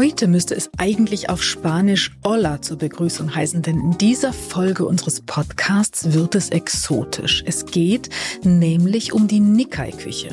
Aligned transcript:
Heute 0.00 0.28
müsste 0.28 0.54
es 0.54 0.70
eigentlich 0.78 1.28
auf 1.28 1.42
Spanisch 1.42 2.12
Hola 2.24 2.62
zur 2.62 2.78
Begrüßung 2.78 3.34
heißen, 3.34 3.60
denn 3.60 3.78
in 3.78 3.98
dieser 3.98 4.32
Folge 4.32 4.86
unseres 4.86 5.20
Podcasts 5.20 6.14
wird 6.14 6.34
es 6.36 6.48
exotisch. 6.48 7.42
Es 7.44 7.66
geht 7.66 8.08
nämlich 8.42 9.12
um 9.12 9.28
die 9.28 9.40
Nikkei-Küche. 9.40 10.30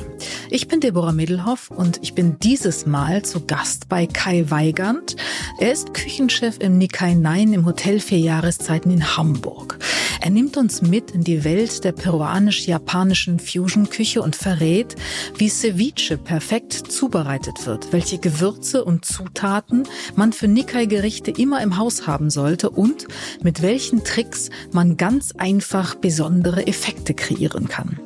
Ich 0.49 0.69
bin 0.69 0.79
Deborah 0.79 1.11
Middelhoff 1.11 1.69
und 1.69 1.99
ich 2.01 2.13
bin 2.13 2.39
dieses 2.39 2.85
Mal 2.85 3.23
zu 3.23 3.45
Gast 3.45 3.89
bei 3.89 4.07
Kai 4.07 4.45
Weigand. 4.49 5.17
Er 5.59 5.73
ist 5.73 5.93
Küchenchef 5.93 6.59
im 6.59 6.77
Nikkei 6.77 7.15
Nein 7.15 7.51
im 7.51 7.65
Hotel 7.65 7.99
Vier 7.99 8.19
Jahreszeiten 8.19 8.89
in 8.89 9.17
Hamburg. 9.17 9.79
Er 10.21 10.29
nimmt 10.29 10.55
uns 10.55 10.81
mit 10.81 11.11
in 11.11 11.25
die 11.25 11.43
Welt 11.43 11.83
der 11.83 11.91
peruanisch-japanischen 11.91 13.39
Fusion-Küche 13.39 14.21
und 14.21 14.35
verrät, 14.35 14.95
wie 15.37 15.49
Ceviche 15.49 16.17
perfekt 16.17 16.73
zubereitet 16.73 17.65
wird, 17.65 17.91
welche 17.91 18.17
Gewürze 18.17 18.83
und 18.83 19.05
Zutaten 19.05 19.56
man 20.15 20.33
für 20.33 20.47
Nikkei-Gerichte 20.47 21.31
immer 21.31 21.61
im 21.61 21.77
Haus 21.77 22.07
haben 22.07 22.29
sollte 22.29 22.69
und 22.69 23.07
mit 23.41 23.61
welchen 23.61 24.03
Tricks 24.03 24.49
man 24.71 24.97
ganz 24.97 25.33
einfach 25.37 25.95
besondere 25.95 26.67
Effekte 26.67 27.13
kreieren 27.13 27.67
kann. 27.67 27.99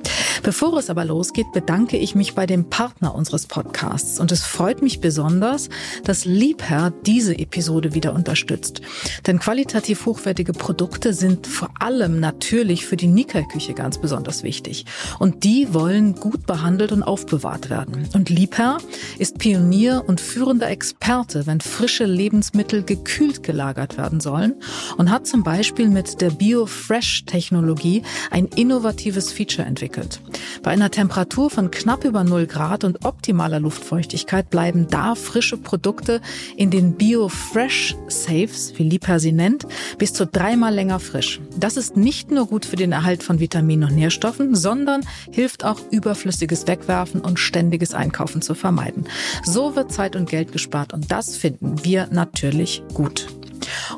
Bevor 0.44 0.78
es 0.78 0.90
aber 0.90 1.06
losgeht, 1.06 1.52
bedanke 1.54 1.98
ich 1.98 2.16
mich 2.16 2.34
bei 2.34 2.48
dem 2.48 2.70
Partner 2.70 3.14
unseres 3.14 3.46
Podcasts 3.46 4.20
und 4.20 4.32
es 4.32 4.44
freut 4.44 4.82
mich 4.82 5.00
besonders, 5.00 5.70
dass 6.04 6.26
Liebherr 6.26 6.92
diese 7.06 7.38
Episode 7.38 7.94
wieder 7.94 8.14
unterstützt. 8.14 8.82
Denn 9.28 9.38
qualitativ 9.38 10.06
hochwertige 10.08 10.54
Produkte 10.54 11.14
sind 11.14 11.46
vor 11.46 11.70
allem 11.80 12.20
natürlich 12.20 12.86
für 12.88 12.98
die 12.98 13.08
Nikkei-Küche 13.08 13.74
ganz 13.74 14.00
besonders 14.00 14.42
wichtig. 14.42 14.86
Und 15.20 15.44
die 15.44 15.74
wollen 15.74 16.16
gut 16.16 16.48
behandelt 16.48 16.92
und 16.92 17.04
aufbewahrt 17.04 17.70
werden. 17.70 18.08
Und 18.14 18.30
Liebherr 18.30 18.80
ist 19.20 19.38
Pionier 19.38 20.04
und 20.08 20.20
führender 20.22 20.70
Experte, 20.70 21.41
wenn 21.48 21.62
frische 21.62 22.06
Lebensmittel 22.06 22.84
gekühlt 22.84 23.44
gelagert 23.44 23.98
werden 23.98 24.20
sollen 24.20 24.56
und 24.98 25.10
hat 25.10 25.28
zum 25.28 25.44
Beispiel 25.44 25.90
mit 25.90 26.22
der 26.22 26.32
BioFresh-Technologie 26.32 28.04
ein 28.30 28.46
innovatives 28.46 29.32
Feature 29.32 29.68
entwickelt. 29.68 30.22
Bei 30.64 30.72
einer 30.72 30.92
Temperatur 30.92 31.50
von 31.50 31.72
knapp 31.72 32.04
über 32.04 32.24
0 32.24 32.48
Grad 32.48 32.84
und 32.84 33.06
optimaler 33.06 33.60
Luftfeuchtigkeit 33.60 34.50
bleiben 34.50 34.88
da 34.90 35.16
frische 35.16 35.58
Produkte 35.58 36.22
in 36.56 36.70
den 36.70 36.94
BioFresh 36.94 37.96
Safes, 38.08 38.74
wie 38.78 38.84
Liebherr 38.84 39.20
sie 39.20 39.32
nennt, 39.32 39.66
bis 39.98 40.14
zu 40.14 40.26
dreimal 40.26 40.74
länger 40.74 41.00
frisch. 41.00 41.40
Das 41.58 41.78
ist 41.78 41.98
nicht 41.98 42.32
nur 42.32 42.48
gut 42.48 42.66
für 42.66 42.76
den 42.76 42.92
Erhalt 42.92 43.24
von 43.24 43.40
Vitaminen 43.40 43.90
und 43.90 43.96
Nährstoffen, 43.96 44.56
sondern 44.56 45.02
hilft 45.32 45.64
auch 45.64 45.80
überflüssiges 45.92 46.68
Wegwerfen 46.68 47.22
und 47.22 47.40
ständiges 47.40 47.94
Einkaufen 47.94 48.42
zu 48.42 48.54
vermeiden. 48.54 49.06
So 49.44 49.76
wird 49.76 49.92
Zeit 49.92 50.16
und 50.16 50.30
Geld 50.30 50.52
gespart 50.52 50.94
und 50.94 51.12
das 51.12 51.31
finden 51.38 51.84
wir 51.84 52.08
natürlich 52.12 52.84
gut. 52.94 53.28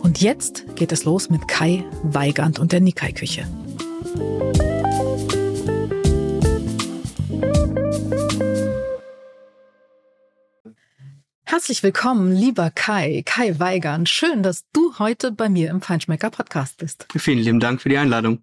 Und 0.02 0.22
jetzt 0.22 0.64
geht 0.76 0.92
es 0.92 1.06
los 1.06 1.30
mit 1.30 1.48
Kai 1.48 1.84
Weigand 2.04 2.60
und 2.60 2.72
der 2.72 2.82
Nikkei-Küche. 2.82 3.46
Herzlich 11.54 11.84
willkommen, 11.84 12.32
lieber 12.32 12.72
Kai, 12.72 13.22
Kai 13.28 13.60
Weigand. 13.60 14.10
Schön, 14.10 14.42
dass 14.42 14.66
du 14.74 14.98
heute 14.98 15.32
bei 15.32 15.50
mir 15.50 15.70
im 15.70 15.84
Feinschmecker 15.84 16.32
Podcast 16.32 16.78
bist. 16.78 17.06
Vielen 17.16 17.38
lieben 17.38 17.60
Dank 17.60 17.80
für 17.80 17.90
die 17.90 17.98
Einladung. 18.00 18.40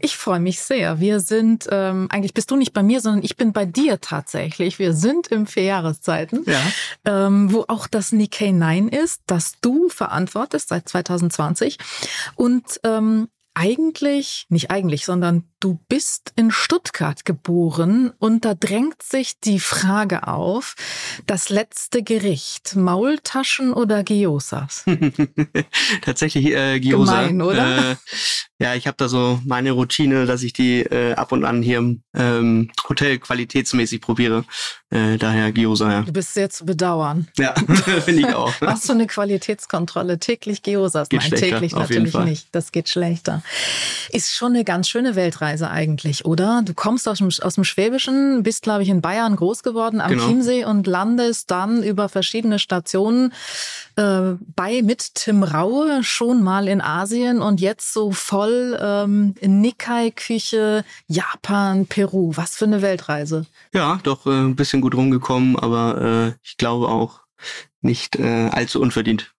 Ich 0.00 0.16
freue 0.16 0.38
mich 0.38 0.60
sehr. 0.60 1.00
Wir 1.00 1.18
sind, 1.18 1.66
ähm, 1.72 2.06
eigentlich 2.12 2.34
bist 2.34 2.52
du 2.52 2.56
nicht 2.56 2.72
bei 2.72 2.84
mir, 2.84 3.00
sondern 3.00 3.24
ich 3.24 3.36
bin 3.36 3.52
bei 3.52 3.66
dir 3.66 4.00
tatsächlich. 4.00 4.78
Wir 4.78 4.92
sind 4.92 5.26
im 5.26 5.48
Vierjahreszeiten, 5.48 6.44
ja. 6.46 6.60
ähm, 7.04 7.52
wo 7.52 7.64
auch 7.66 7.88
das 7.88 8.12
Nikkei 8.12 8.52
9 8.52 8.86
ist, 8.90 9.22
das 9.26 9.54
du 9.60 9.88
verantwortest 9.88 10.68
seit 10.68 10.88
2020. 10.88 11.78
Und 12.36 12.78
ähm, 12.84 13.26
eigentlich, 13.54 14.46
nicht 14.48 14.70
eigentlich, 14.70 15.04
sondern 15.04 15.44
du 15.60 15.78
bist 15.88 16.32
in 16.36 16.50
Stuttgart 16.50 17.24
geboren 17.24 18.12
und 18.18 18.44
da 18.44 18.54
drängt 18.54 19.02
sich 19.02 19.38
die 19.40 19.60
Frage 19.60 20.26
auf, 20.26 20.74
das 21.26 21.50
letzte 21.50 22.02
Gericht, 22.02 22.76
Maultaschen 22.76 23.72
oder 23.72 24.02
Gyosas? 24.04 24.84
Tatsächlich 26.02 26.46
äh, 26.46 26.80
Gyoza. 26.80 27.22
Gemein, 27.26 27.42
oder? 27.42 27.92
Äh, 27.92 27.96
ja, 28.62 28.74
ich 28.74 28.86
habe 28.86 28.96
da 28.96 29.08
so 29.08 29.40
meine 29.44 29.72
Routine, 29.72 30.26
dass 30.26 30.42
ich 30.42 30.52
die 30.52 30.80
äh, 30.80 31.14
ab 31.14 31.32
und 31.32 31.44
an 31.44 31.62
hier 31.62 31.78
im 31.78 32.02
ähm, 32.14 32.70
Hotel 32.88 33.18
qualitätsmäßig 33.18 34.00
probiere. 34.00 34.44
Äh, 34.90 35.16
daher 35.16 35.52
Gyoza, 35.52 35.90
ja. 35.90 36.02
Du 36.02 36.12
bist 36.12 36.34
sehr 36.34 36.50
zu 36.50 36.64
bedauern. 36.64 37.28
Ja, 37.38 37.54
finde 38.04 38.28
ich 38.28 38.34
auch. 38.34 38.52
Hast 38.60 38.88
du 38.88 38.92
eine 38.92 39.06
Qualitätskontrolle? 39.06 40.18
Täglich 40.18 40.62
Gyosas? 40.62 41.08
Geht 41.08 41.22
Nein, 41.22 41.30
täglich 41.32 41.74
natürlich 41.74 42.14
nicht. 42.14 42.48
Das 42.52 42.72
geht 42.72 42.88
schlechter. 42.88 43.42
Ist 44.10 44.34
schon 44.34 44.54
eine 44.54 44.64
ganz 44.64 44.88
schöne 44.88 45.16
Weltreise 45.16 45.70
eigentlich, 45.70 46.24
oder? 46.24 46.62
Du 46.64 46.74
kommst 46.74 47.08
aus 47.08 47.18
dem, 47.18 47.30
aus 47.40 47.54
dem 47.54 47.64
Schwäbischen, 47.64 48.42
bist, 48.42 48.62
glaube 48.62 48.82
ich, 48.82 48.90
in 48.90 49.00
Bayern 49.00 49.34
groß 49.34 49.62
geworden 49.62 50.00
am 50.00 50.10
genau. 50.10 50.26
Chiemsee 50.26 50.64
und 50.64 50.86
landest 50.86 51.50
dann 51.50 51.82
über 51.82 52.08
verschiedene 52.08 52.58
Stationen 52.58 53.32
äh, 53.96 54.36
bei 54.54 54.82
mit 54.82 55.14
Tim 55.14 55.42
Raue 55.42 56.02
schon 56.02 56.42
mal 56.42 56.68
in 56.68 56.80
Asien 56.80 57.40
und 57.42 57.60
jetzt 57.60 57.92
so 57.92 58.12
voll 58.12 58.78
ähm, 58.80 59.34
Nikkei-Küche, 59.40 60.84
Japan, 61.06 61.86
Peru. 61.86 62.32
Was 62.34 62.56
für 62.56 62.64
eine 62.64 62.82
Weltreise. 62.82 63.46
Ja, 63.74 64.00
doch 64.02 64.26
äh, 64.26 64.30
ein 64.30 64.56
bisschen 64.56 64.80
gut 64.80 64.94
rumgekommen, 64.94 65.58
aber 65.58 66.34
äh, 66.34 66.38
ich 66.42 66.56
glaube 66.56 66.88
auch 66.88 67.20
nicht 67.80 68.16
äh, 68.16 68.48
allzu 68.50 68.80
unverdient. 68.80 69.32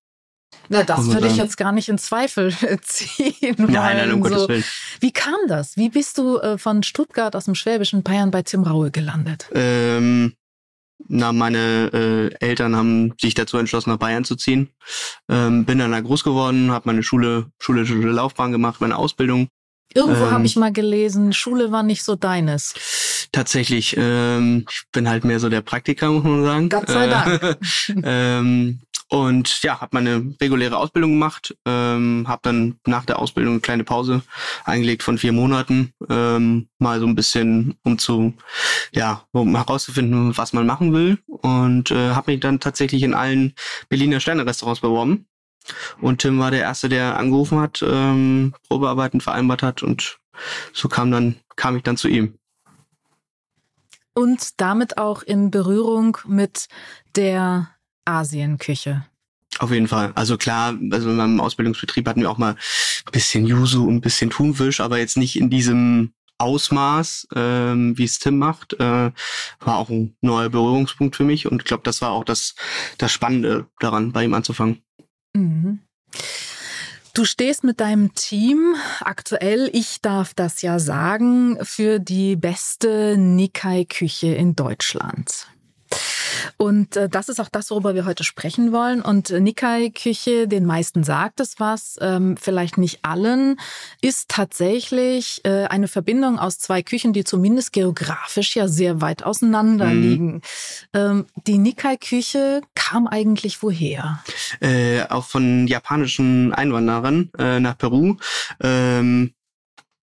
Na, 0.69 0.83
das 0.83 1.05
würde 1.07 1.27
ich 1.27 1.37
jetzt 1.37 1.57
gar 1.57 1.71
nicht 1.71 1.89
in 1.89 1.97
Zweifel 1.97 2.53
ziehen. 2.81 3.55
Nein, 3.57 3.97
nein, 3.97 4.11
um 4.13 4.23
so. 4.23 4.29
Gottes 4.29 4.47
Willen. 4.47 4.63
Wie 4.99 5.11
kam 5.11 5.35
das? 5.47 5.77
Wie 5.77 5.89
bist 5.89 6.17
du 6.17 6.37
äh, 6.39 6.57
von 6.57 6.83
Stuttgart 6.83 7.35
aus 7.35 7.45
dem 7.45 7.55
schwäbischen 7.55 8.03
Bayern 8.03 8.31
bei 8.31 8.43
Tim 8.43 8.63
Raue 8.63 8.89
gelandet? 8.89 9.49
Ähm, 9.53 10.33
na, 11.07 11.33
meine 11.33 11.91
äh, 11.93 12.45
Eltern 12.45 12.75
haben 12.75 13.13
sich 13.19 13.33
dazu 13.33 13.57
entschlossen, 13.57 13.89
nach 13.89 13.97
Bayern 13.97 14.25
zu 14.25 14.35
ziehen. 14.35 14.69
Ähm, 15.29 15.65
bin 15.65 15.79
dann 15.79 15.91
da 15.91 15.99
groß 15.99 16.23
geworden, 16.23 16.71
habe 16.71 16.87
meine 16.87 17.03
Schule, 17.03 17.47
schulische 17.59 17.95
Laufbahn 17.95 18.51
gemacht, 18.51 18.81
meine 18.81 18.97
Ausbildung. 18.97 19.47
Irgendwo 19.93 20.25
ähm, 20.25 20.31
habe 20.31 20.45
ich 20.45 20.55
mal 20.55 20.71
gelesen, 20.71 21.33
Schule 21.33 21.71
war 21.71 21.83
nicht 21.83 22.03
so 22.03 22.15
deines. 22.15 23.29
Tatsächlich, 23.31 23.95
ähm, 23.97 24.65
ich 24.69 24.83
bin 24.91 25.09
halt 25.09 25.23
mehr 25.23 25.39
so 25.39 25.49
der 25.49 25.61
Praktiker, 25.61 26.11
muss 26.11 26.23
man 26.23 26.43
sagen. 26.43 26.69
Gott 26.69 26.87
sei 26.87 27.07
Dank. 27.07 27.57
ähm, 28.03 28.79
und 29.13 29.61
ja, 29.61 29.79
habe 29.79 29.91
meine 29.91 30.33
reguläre 30.41 30.75
Ausbildung 30.75 31.11
gemacht, 31.11 31.55
ähm, 31.67 32.25
habe 32.27 32.39
dann 32.41 32.79
nach 32.87 33.05
der 33.05 33.19
Ausbildung 33.19 33.53
eine 33.53 33.61
kleine 33.61 33.83
Pause 33.83 34.23
eingelegt 34.65 35.03
von 35.03 35.19
vier 35.19 35.33
Monaten, 35.33 35.93
ähm, 36.09 36.67
mal 36.79 36.99
so 36.99 37.05
ein 37.05 37.13
bisschen, 37.13 37.75
um 37.83 37.99
zu, 37.99 38.33
ja, 38.91 39.23
um 39.31 39.55
herauszufinden, 39.55 40.35
was 40.35 40.53
man 40.53 40.65
machen 40.65 40.93
will. 40.93 41.19
Und 41.27 41.91
äh, 41.91 42.15
habe 42.15 42.31
mich 42.31 42.39
dann 42.39 42.59
tatsächlich 42.59 43.03
in 43.03 43.13
allen 43.13 43.53
Berliner 43.87 44.19
Sterne-Restaurants 44.19 44.81
beworben. 44.81 45.27
Und 46.01 46.21
Tim 46.21 46.39
war 46.39 46.49
der 46.49 46.61
Erste, 46.61 46.89
der 46.89 47.15
angerufen 47.15 47.59
hat, 47.59 47.85
ähm, 47.87 48.55
Probearbeiten 48.67 49.21
vereinbart 49.21 49.61
hat 49.61 49.83
und 49.83 50.17
so 50.73 50.89
kam 50.89 51.11
dann, 51.11 51.35
kam 51.55 51.77
ich 51.77 51.83
dann 51.83 51.97
zu 51.97 52.07
ihm. 52.07 52.39
Und 54.15 54.59
damit 54.59 54.97
auch 54.97 55.21
in 55.21 55.51
Berührung 55.51 56.17
mit 56.25 56.67
der 57.15 57.69
Asienküche. 58.05 59.05
Auf 59.59 59.71
jeden 59.71 59.87
Fall. 59.87 60.11
Also 60.15 60.37
klar, 60.37 60.75
also 60.91 61.09
in 61.09 61.15
meinem 61.15 61.39
Ausbildungsbetrieb 61.39 62.07
hatten 62.07 62.21
wir 62.21 62.31
auch 62.31 62.37
mal 62.37 62.53
ein 62.53 63.11
bisschen 63.11 63.45
Yuzu 63.45 63.87
und 63.87 63.95
ein 63.95 64.01
bisschen 64.01 64.29
Thunfisch, 64.29 64.79
aber 64.79 64.97
jetzt 64.97 65.17
nicht 65.17 65.37
in 65.37 65.49
diesem 65.49 66.13
Ausmaß, 66.39 67.27
ähm, 67.35 67.97
wie 67.97 68.03
es 68.03 68.19
Tim 68.19 68.37
macht, 68.37 68.73
äh, 68.73 69.11
war 69.59 69.77
auch 69.77 69.89
ein 69.89 70.15
neuer 70.21 70.49
Berührungspunkt 70.49 71.15
für 71.15 71.23
mich 71.23 71.49
und 71.49 71.61
ich 71.61 71.67
glaube, 71.67 71.83
das 71.83 72.01
war 72.01 72.11
auch 72.11 72.23
das, 72.23 72.55
das 72.97 73.11
Spannende 73.11 73.67
daran, 73.79 74.11
bei 74.11 74.23
ihm 74.23 74.33
anzufangen. 74.33 74.81
Mhm. 75.33 75.79
Du 77.13 77.25
stehst 77.25 77.63
mit 77.63 77.79
deinem 77.79 78.15
Team 78.15 78.75
aktuell, 79.01 79.69
ich 79.71 80.01
darf 80.01 80.33
das 80.33 80.63
ja 80.63 80.79
sagen, 80.79 81.59
für 81.61 81.99
die 81.99 82.35
beste 82.35 83.17
Nikkei-Küche 83.17 84.33
in 84.33 84.55
Deutschland. 84.55 85.47
Und 86.57 86.95
äh, 86.95 87.09
das 87.09 87.29
ist 87.29 87.39
auch 87.39 87.49
das, 87.49 87.71
worüber 87.71 87.95
wir 87.95 88.05
heute 88.05 88.23
sprechen 88.23 88.71
wollen. 88.71 89.01
Und 89.01 89.29
äh, 89.29 89.39
Nikkei-Küche, 89.39 90.47
den 90.47 90.65
meisten 90.65 91.03
sagt 91.03 91.39
es 91.39 91.59
was, 91.59 91.97
ähm, 92.01 92.37
vielleicht 92.37 92.77
nicht 92.77 92.99
allen, 93.03 93.59
ist 94.01 94.29
tatsächlich 94.29 95.41
äh, 95.45 95.65
eine 95.65 95.87
Verbindung 95.87 96.39
aus 96.39 96.59
zwei 96.59 96.83
Küchen, 96.83 97.13
die 97.13 97.23
zumindest 97.23 97.73
geografisch 97.73 98.55
ja 98.55 98.67
sehr 98.67 99.01
weit 99.01 99.23
auseinander 99.23 99.87
mhm. 99.87 100.01
liegen. 100.01 100.41
Ähm, 100.93 101.25
die 101.47 101.57
Nikkei-Küche 101.57 102.61
kam 102.75 103.07
eigentlich 103.07 103.61
woher? 103.63 104.23
Äh, 104.59 105.03
auch 105.09 105.25
von 105.25 105.67
japanischen 105.67 106.53
Einwanderern 106.53 107.29
äh, 107.37 107.59
nach 107.59 107.77
Peru. 107.77 108.17
Ähm 108.61 109.33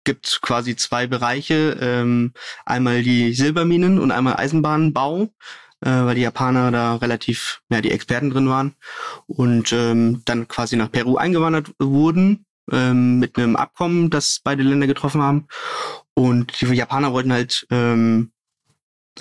gibt 0.04 0.40
quasi 0.42 0.76
zwei 0.76 1.06
Bereiche, 1.06 1.76
ähm, 1.80 2.32
einmal 2.64 3.02
die 3.02 3.32
Silberminen 3.34 3.98
und 3.98 4.10
einmal 4.10 4.36
Eisenbahnbau. 4.36 5.28
Äh, 5.80 5.90
weil 5.90 6.14
die 6.14 6.22
Japaner 6.22 6.70
da 6.70 6.96
relativ, 6.96 7.62
ja, 7.70 7.80
die 7.80 7.90
Experten 7.90 8.30
drin 8.30 8.48
waren 8.48 8.74
und 9.26 9.72
ähm, 9.72 10.22
dann 10.24 10.48
quasi 10.48 10.76
nach 10.76 10.90
Peru 10.90 11.16
eingewandert 11.16 11.72
wurden 11.78 12.46
ähm, 12.70 13.18
mit 13.18 13.36
einem 13.36 13.56
Abkommen, 13.56 14.10
das 14.10 14.40
beide 14.42 14.62
Länder 14.62 14.86
getroffen 14.86 15.22
haben. 15.22 15.46
Und 16.14 16.60
die 16.60 16.66
Japaner 16.66 17.12
wollten 17.12 17.32
halt 17.32 17.66
ähm, 17.70 18.32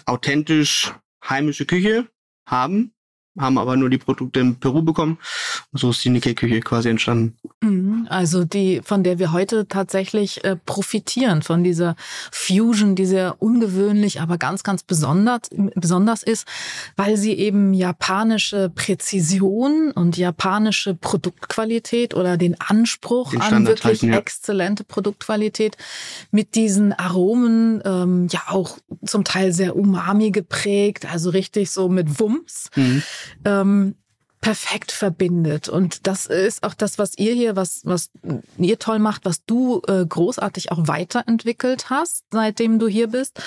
authentisch 0.06 0.94
heimische 1.28 1.66
Küche 1.66 2.08
haben 2.46 2.94
haben 3.38 3.58
aber 3.58 3.78
nur 3.78 3.90
die 3.90 3.98
Produkte 3.98 4.40
in 4.40 4.56
Peru 4.56 4.82
bekommen. 4.82 5.18
So 5.72 5.92
ist 5.92 6.04
die 6.04 6.10
Nikkei-Küche 6.10 6.62
quasi 6.62 6.90
entstanden. 6.90 7.38
Mhm. 7.62 8.08
Also 8.10 8.44
die, 8.44 8.82
von 8.84 9.04
der 9.04 9.20
wir 9.20 9.32
heute 9.32 9.68
tatsächlich 9.68 10.44
äh, 10.44 10.56
profitieren, 10.56 11.42
von 11.42 11.64
dieser 11.64 11.96
Fusion, 12.32 12.96
die 12.96 13.06
sehr 13.06 13.36
ungewöhnlich, 13.40 14.20
aber 14.20 14.38
ganz, 14.38 14.64
ganz 14.64 14.84
besonders, 14.84 15.42
besonders 15.76 16.24
ist, 16.24 16.48
weil 16.96 17.18
sie 17.18 17.34
eben 17.34 17.74
japanische 17.74 18.70
Präzision 18.70 19.92
und 19.92 20.18
japanische 20.18 20.96
Produktqualität 20.96 22.16
oder 22.16 22.38
den 22.38 22.60
Anspruch 22.60 23.32
den 23.32 23.42
an 23.42 23.68
wirklich 23.68 23.84
halten, 23.84 24.14
ja. 24.14 24.18
exzellente 24.18 24.84
Produktqualität 24.84 25.78
mit 26.32 26.56
diesen 26.56 26.94
Aromen, 26.94 27.82
ähm, 27.86 28.28
ja 28.32 28.42
auch 28.48 28.78
zum 29.06 29.24
Teil 29.24 29.54
sehr 29.54 29.76
umami 29.76 30.32
geprägt, 30.32 31.06
also 31.06 31.30
richtig 31.30 31.70
so 31.72 31.90
mit 31.90 32.20
Wumms. 32.20 32.70
Mhm 32.76 33.04
ähm, 33.46 33.96
perfekt 34.42 34.92
verbindet. 34.94 35.68
Und 35.68 36.08
das 36.08 36.26
ist 36.26 36.64
auch 36.64 36.74
das, 36.74 36.98
was 36.98 37.18
ihr 37.18 37.34
hier, 37.34 37.56
was, 37.56 37.82
was 37.84 38.10
ihr 38.58 38.80
toll 38.80 39.00
macht, 39.00 39.26
was 39.26 39.44
du 39.46 39.82
äh, 39.88 40.06
großartig 40.06 40.72
auch 40.72 40.88
weiterentwickelt 40.88 41.90
hast, 41.90 42.24
seitdem 42.32 42.80
du 42.80 42.88
hier 42.88 43.08
bist. 43.08 43.42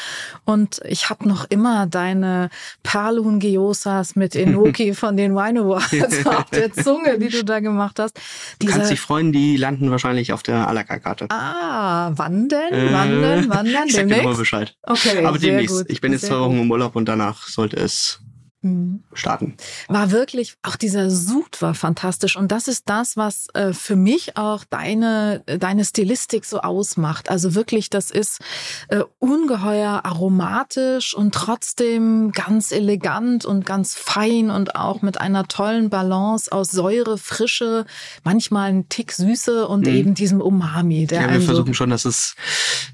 Und 0.45 0.81
ich 0.85 1.09
habe 1.09 1.27
noch 1.27 1.47
immer 1.49 1.87
deine 1.87 2.51
Perlun 2.83 3.41
Gyosas 3.41 4.17
mit 4.17 4.37
Enoki 4.37 4.93
von 4.95 5.17
den 5.17 5.35
Wine 5.35 5.61
Awards 5.61 6.27
auf 6.27 6.51
der 6.51 6.73
Zunge, 6.73 7.19
die 7.19 7.29
du 7.29 7.43
da 7.43 7.61
gemacht 7.61 7.99
hast. 7.99 8.21
du 8.59 8.67
kannst 8.67 8.91
dich 8.91 9.01
freuen, 9.01 9.33
die 9.33 9.57
landen 9.57 9.91
wahrscheinlich 9.91 10.33
auf 10.33 10.43
der 10.43 10.69
à 10.69 10.73
la 10.73 10.85
Karte. 10.85 11.27
Ah, 11.31 12.13
wann 12.15 12.49
denn? 12.49 12.93
wann 12.93 13.23
denn? 13.23 13.49
Wann 13.49 13.65
denn? 13.73 13.87
Ich 13.87 13.95
sag 13.95 14.09
dir 14.09 14.23
nur 14.23 14.37
Bescheid. 14.37 14.77
Okay, 14.83 15.25
Aber 15.25 15.39
demnächst. 15.39 15.75
Gut. 15.75 15.87
Ich 15.89 16.03
bin 16.03 16.13
jetzt 16.13 16.27
zwei 16.27 16.39
Wochen 16.39 16.61
im 16.61 16.71
Urlaub 16.71 16.97
und 16.97 17.07
danach 17.07 17.49
sollte 17.49 17.77
es 17.79 18.21
Mhm. 18.65 19.03
starten. 19.13 19.57
War 19.89 20.13
wirklich, 20.13 20.55
auch 20.63 20.77
dieser 20.77 21.11
Sud 21.11 21.61
war 21.61 21.75
fantastisch. 21.75 22.37
Und 22.37 22.53
das 22.53 22.69
ist 22.69 22.89
das, 22.89 23.17
was 23.17 23.49
äh, 23.55 23.73
für 23.73 23.97
mich 23.97 24.37
auch 24.37 24.63
deine, 24.65 25.43
deine 25.47 25.85
Stilistik 25.85 26.45
so 26.45 26.61
ausmacht. 26.61 27.29
Also 27.29 27.57
wirklich, 27.57 27.91
das 27.91 28.13
ist 28.13 28.39
äh, 28.87 29.03
ungeheuer 29.19 30.03
aromatisch 30.05 31.13
und 31.13 31.35
trotzdem 31.35 32.31
ganz 32.31 32.71
elegant 32.71 33.45
und 33.45 33.67
ganz 33.67 33.97
fein 33.97 34.51
und 34.51 34.77
auch 34.77 35.03
mit 35.03 35.21
einer 35.21 35.49
tollen 35.49 35.91
Balance 35.91 36.53
aus 36.53 36.71
Säure, 36.71 37.19
Frische, 37.19 37.85
manchmal 38.23 38.71
ein 38.71 38.89
Tick 38.89 39.11
Süße 39.11 39.67
und 39.67 39.89
mhm. 39.89 39.93
eben 39.93 40.15
diesem 40.15 40.41
Umami. 40.41 41.09
Der 41.09 41.23
ja, 41.23 41.33
wir 41.33 41.41
versuchen 41.41 41.75
schon, 41.75 41.91
dass 41.91 42.05
es 42.05 42.37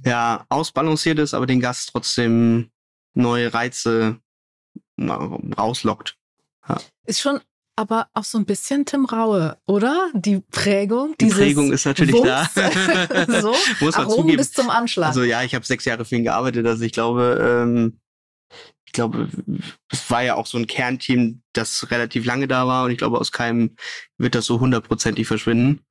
ja 0.03 0.47
ausbalanciert 0.49 1.19
ist, 1.19 1.35
aber 1.35 1.45
den 1.47 1.61
Gast 1.61 1.91
trotzdem 1.93 2.71
neue 3.13 3.53
Reize 3.53 4.21
rauslockt. 4.99 6.17
Ja. 6.69 6.79
Ist 7.07 7.21
schon 7.21 7.41
aber 7.79 8.09
auch 8.13 8.25
so 8.25 8.39
ein 8.39 8.45
bisschen 8.45 8.87
Tim 8.87 9.05
Raue, 9.05 9.57
oder? 9.67 10.11
Die 10.13 10.41
Prägung. 10.41 11.15
Die 11.21 11.27
Prägung 11.27 11.73
ist 11.73 11.87
natürlich 11.87 12.13
Wumms. 12.13 12.53
da. 12.55 13.41
so, 13.41 13.55
Muss 13.81 13.97
man 13.97 14.07
Aromen 14.07 14.23
zugeben. 14.23 14.37
bis 14.37 14.53
zum 14.53 14.69
Anschlag. 14.69 15.09
Also 15.09 15.23
ja, 15.23 15.45
ich 15.45 15.55
habe 15.55 15.65
sechs 15.65 15.85
Jahre 15.85 16.05
für 16.05 16.17
ihn 16.17 16.25
gearbeitet. 16.25 16.67
Also 16.67 16.83
ich 16.83 16.91
glaube, 16.91 17.39
ähm, 17.41 18.01
ich 18.85 18.93
glaube, 18.93 19.29
es 19.93 20.11
war 20.11 20.25
ja 20.25 20.35
auch 20.35 20.47
so 20.47 20.59
ein 20.59 20.67
Kernteam, 20.67 21.43
das 21.53 21.89
relativ 21.93 22.25
lange 22.25 22.49
da 22.49 22.67
war 22.67 22.85
und 22.85 22.91
ich 22.91 22.99
glaube, 22.99 23.19
aus 23.19 23.31
keinem 23.31 23.77
wird 24.17 24.35
das 24.35 24.47
so 24.47 24.59
hundertprozentig 24.59 25.29
verschwinden. 25.29 25.85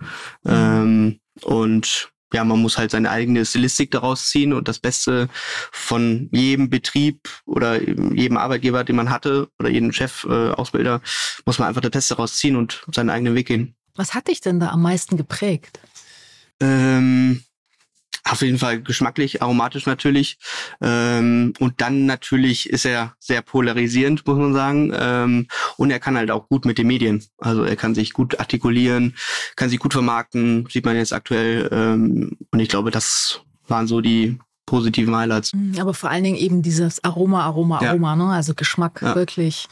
Mhm. 0.44 0.52
Ähm, 0.52 1.20
und 1.44 2.12
ja, 2.34 2.44
man 2.44 2.62
muss 2.62 2.78
halt 2.78 2.92
seine 2.92 3.10
eigene 3.10 3.46
Stilistik 3.46 3.92
daraus 3.92 4.30
ziehen 4.30 4.54
und 4.54 4.68
das 4.68 4.80
Beste 4.80 5.30
von 5.72 6.30
jedem 6.32 6.70
Betrieb 6.70 7.30
oder 7.46 7.82
jedem 7.82 8.38
Arbeitgeber, 8.38 8.84
den 8.84 8.96
man 8.96 9.10
hatte 9.10 9.50
oder 9.60 9.70
jedem 9.70 9.92
Chef, 9.92 10.26
äh, 10.26 10.52
Ausbilder, 10.52 11.02
muss 11.46 11.60
man 11.60 11.70
einfach 11.70 11.82
das 11.82 11.92
Beste 11.92 12.16
daraus 12.16 12.38
ziehen 12.38 12.56
und 12.56 12.86
seinen 12.94 13.10
eigenen 13.10 13.36
Weg 13.36 13.48
gehen. 13.48 13.76
Was 13.96 14.14
hat 14.14 14.28
dich 14.28 14.42
denn 14.42 14.60
da 14.60 14.70
am 14.70 14.82
meisten 14.82 15.18
geprägt? 15.18 15.80
Ähm, 16.60 17.44
auf 18.32 18.42
jeden 18.42 18.58
Fall 18.58 18.82
geschmacklich, 18.82 19.42
aromatisch 19.42 19.86
natürlich. 19.86 20.38
Ähm, 20.82 21.54
und 21.60 21.82
dann 21.82 22.06
natürlich 22.06 22.70
ist 22.70 22.86
er 22.86 23.14
sehr 23.20 23.42
polarisierend, 23.42 24.26
muss 24.26 24.38
man 24.38 24.54
sagen. 24.54 24.94
Ähm, 24.96 25.48
und 25.78 25.92
er 25.92 26.00
kann 26.00 26.18
halt 26.18 26.32
auch 26.32 26.48
gut 26.48 26.66
mit 26.66 26.78
den 26.78 26.88
Medien. 26.88 27.24
Also 27.38 27.64
er 27.64 27.76
kann 27.76 27.96
sich 27.96 28.14
gut 28.14 28.40
artikulieren, 28.40 29.16
kann 29.56 29.70
sich 29.70 29.80
gut 29.80 29.94
vermarkten, 29.94 30.68
sieht 30.70 30.86
man 30.86 30.96
jetzt 30.96 31.14
aktuell. 31.14 31.70
Ähm, 31.72 32.38
und 32.52 32.60
ich 32.60 32.70
glaube, 32.70 32.92
das 32.92 33.42
waren 33.68 33.88
so 33.88 34.02
die 34.02 34.38
positiven 34.68 35.16
Highlights. 35.16 35.54
Mhm, 35.54 35.80
aber 35.80 35.96
vor 35.96 36.12
allen 36.12 36.24
Dingen 36.24 36.38
eben 36.38 36.62
dieses 36.62 37.04
Aroma, 37.04 37.44
Aroma, 37.44 37.82
ja. 37.82 37.90
Aroma, 37.90 38.16
ne? 38.16 38.26
Also 38.26 38.54
Geschmack 38.54 39.02
ja. 39.02 39.16
wirklich 39.16 39.68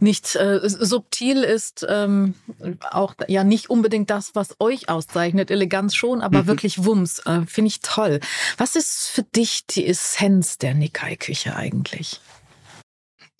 nicht 0.00 0.36
äh, 0.36 0.60
subtil 0.62 1.42
ist 1.42 1.86
ähm, 1.88 2.34
auch 2.90 3.14
ja 3.28 3.44
nicht 3.44 3.70
unbedingt 3.70 4.10
das, 4.10 4.34
was 4.34 4.56
euch 4.60 4.90
auszeichnet. 4.90 5.50
Eleganz 5.50 5.94
schon, 5.94 6.20
aber 6.20 6.42
mhm. 6.42 6.46
wirklich 6.48 6.84
Wumms. 6.84 7.20
Äh, 7.20 7.46
Finde 7.46 7.68
ich 7.68 7.80
toll. 7.80 8.20
Was 8.58 8.76
ist 8.76 9.08
für 9.08 9.22
dich 9.22 9.66
die 9.66 9.86
Essenz 9.86 10.58
der 10.58 10.74
Nikkei-Küche 10.74 11.56
eigentlich? 11.56 12.20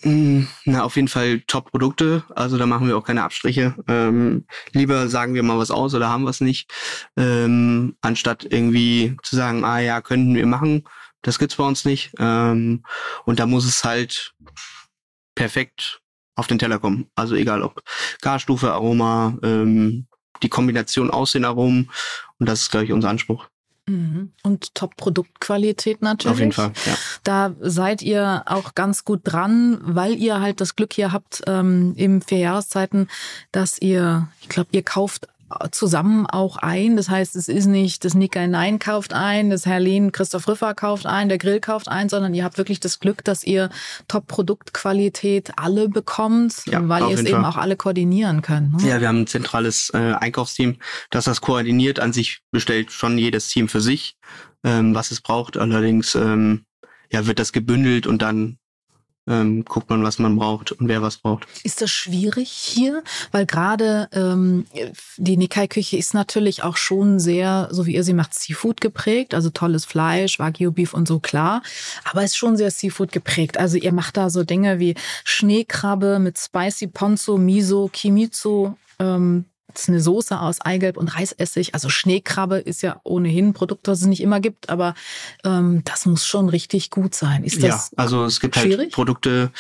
Mm, 0.05 0.47
na, 0.65 0.83
auf 0.83 0.97
jeden 0.97 1.09
Fall 1.09 1.41
Top-Produkte. 1.47 2.25
Also 2.35 2.59
da 2.59 2.67
machen 2.67 2.89
wir 2.89 2.97
auch 2.97 3.05
keine 3.05 3.23
Abstriche. 3.23 3.75
Ähm, 3.89 4.47
lieber 4.73 5.09
sagen 5.09 5.35
wir 5.35 5.43
mal 5.43 5.59
was 5.59 5.71
aus 5.71 5.95
oder 5.95 6.09
haben 6.09 6.27
es 6.27 6.41
nicht, 6.41 6.71
ähm, 7.17 7.97
anstatt 8.01 8.45
irgendwie 8.49 9.17
zu 9.23 9.37
sagen, 9.37 9.65
ah 9.65 9.79
ja, 9.79 10.01
könnten 10.01 10.35
wir 10.35 10.47
machen. 10.47 10.85
Das 11.23 11.39
gibt's 11.39 11.57
bei 11.57 11.65
uns 11.65 11.85
nicht. 11.85 12.13
Ähm, 12.19 12.85
und 13.25 13.39
da 13.39 13.47
muss 13.47 13.65
es 13.65 13.85
halt 13.85 14.35
perfekt 15.37 16.01
auf 16.35 16.47
den 16.47 16.59
Teller 16.59 16.79
kommen. 16.79 17.09
Also 17.15 17.37
egal 17.37 17.63
ob 17.63 17.83
Garstufe, 18.21 18.73
Aroma, 18.73 19.39
ähm, 19.43 20.07
die 20.43 20.49
Kombination 20.49 21.11
aus 21.11 21.33
den 21.33 21.45
Aromen. 21.45 21.91
Und 22.39 22.49
das 22.49 22.63
ist, 22.63 22.71
glaube 22.71 22.87
ich, 22.87 22.93
unser 22.93 23.11
Anspruch. 23.11 23.49
Mhm. 23.87 24.33
Und 24.45 24.75
Top-Produktqualität 24.75 26.03
natürlich. 26.03 26.33
Auf 26.33 26.39
jeden 26.39 26.53
Fall, 26.53 26.73
ja. 26.87 26.95
Da 27.25 27.55
seid 27.61 28.01
ihr 28.03 28.43
auch 28.47 28.75
ganz 28.75 29.05
gut 29.05 29.23
dran, 29.25 29.81
weil 29.83 30.15
ihr 30.15 30.41
halt 30.41 30.61
das 30.61 30.77
Glück 30.77 30.93
hier 30.93 31.13
habt, 31.13 31.43
ähm, 31.47 31.95
im 31.97 32.23
vier 32.23 32.39
Jahreszeiten, 32.39 33.09
dass 33.51 33.81
ihr, 33.81 34.29
ich 34.41 34.49
glaube, 34.49 34.71
ihr 34.73 34.85
kauft 34.85 35.27
zusammen 35.71 36.27
auch 36.27 36.57
ein. 36.57 36.97
Das 36.97 37.09
heißt, 37.09 37.37
es 37.37 37.49
ist 37.49 37.67
nicht, 37.67 38.05
das 38.05 38.15
Nikkei 38.15 38.47
Nein 38.47 38.79
kauft 38.79 39.13
ein, 39.13 39.51
das 39.51 39.67
Herlin 39.67 40.13
Christoph 40.13 40.49
Riffer 40.49 40.75
kauft 40.75 41.07
ein, 41.07 41.29
der 41.29 41.39
Grill 41.39 41.61
kauft 41.61 41.89
ein, 41.89 42.09
sondern 42.09 42.35
ihr 42.35 42.45
habt 42.45 42.59
wirklich 42.59 42.81
das 42.81 43.01
Glück, 43.01 43.25
dass 43.25 43.45
ihr 43.45 43.71
Top-Produktqualität 44.09 45.53
alle 45.57 45.89
bekommt, 45.89 46.63
ja, 46.67 46.89
weil 46.89 47.11
ihr 47.11 47.15
es 47.15 47.25
eben 47.25 47.45
auch 47.45 47.57
alle 47.57 47.77
koordinieren 47.77 48.43
könnt. 48.43 48.83
Ne? 48.83 48.89
Ja, 48.89 49.01
wir 49.01 49.09
haben 49.09 49.23
ein 49.23 49.27
zentrales 49.27 49.91
äh, 49.95 50.15
Einkaufsteam, 50.15 50.77
das 51.11 51.25
das 51.25 51.41
koordiniert. 51.41 52.01
An 52.01 52.13
sich 52.13 52.41
bestellt 52.51 52.93
schon 52.93 53.19
jedes 53.19 53.49
Team 53.49 53.69
für 53.69 53.81
sich, 53.81 54.17
ähm, 54.65 54.95
was 54.95 55.11
es 55.11 55.21
braucht. 55.21 55.57
Allerdings 55.57 56.15
ähm, 56.15 56.65
ja, 57.13 57.27
wird 57.27 57.39
das 57.39 57.53
gebündelt 57.53 58.07
und 58.07 58.23
dann 58.23 58.59
ähm, 59.29 59.65
guckt 59.65 59.89
man, 59.89 60.03
was 60.03 60.19
man 60.19 60.37
braucht 60.37 60.73
und 60.73 60.89
wer 60.89 61.01
was 61.01 61.19
braucht. 61.19 61.47
Ist 61.63 61.81
das 61.81 61.91
schwierig 61.91 62.51
hier? 62.51 63.03
Weil 63.31 63.47
gerade 63.47 64.09
ähm, 64.13 64.67
die 65.17 65.37
Nikkei-Küche 65.37 65.97
ist 65.97 66.13
natürlich 66.13 66.65
auch 66.65 66.77
schon 66.77 67.21
sehr, 67.21 67.69
so 67.71 67.87
wie 67.87 67.95
ihr 67.95 68.05
sie 68.05 68.15
macht, 68.15 68.35
Seafood 68.35 68.81
geprägt. 68.81 69.35
Also 69.35 69.51
tolles 69.51 69.85
Fleisch, 69.85 70.39
Wagyu-Beef 70.39 70.93
und 70.93 71.07
so, 71.07 71.21
klar. 71.21 71.63
Aber 72.11 72.25
ist 72.25 72.37
schon 72.37 72.57
sehr 72.57 72.71
Seafood 72.71 73.13
geprägt. 73.13 73.59
Also 73.59 73.77
ihr 73.77 73.93
macht 73.93 74.17
da 74.17 74.29
so 74.29 74.43
Dinge 74.43 74.81
wie 74.81 74.95
Schneekrabbe 75.25 76.19
mit 76.19 76.39
Spicy 76.39 76.89
Ponzu, 76.89 77.39
Miso, 77.39 77.89
Kimitsu, 77.93 78.75
ähm, 78.99 79.45
das 79.69 79.83
ist 79.83 79.89
eine 79.89 80.01
Soße 80.01 80.39
aus 80.39 80.61
Eigelb 80.61 80.97
und 80.97 81.09
Reisessig. 81.09 81.75
Also 81.75 81.89
Schneekrabbe 81.89 82.59
ist 82.59 82.83
ja 82.83 83.01
ohnehin 83.05 83.49
ein 83.49 83.53
Produkt, 83.53 83.89
das 83.89 84.01
es 84.01 84.07
nicht 84.07 84.21
immer 84.21 84.41
gibt, 84.41 84.69
aber 84.69 84.95
ähm, 85.45 85.83
das 85.85 86.07
muss 86.07 86.27
schon 86.27 86.49
richtig 86.49 86.91
gut 86.91 87.15
sein. 87.15 87.45
Ist 87.45 87.63
das 87.63 87.91
ja, 87.91 87.97
also 87.97 88.25
es 88.25 88.41
gibt 88.41 88.57
halt 88.57 88.67
schwierig? 88.67 88.85
halt 88.87 88.93
Produkte 88.93 89.51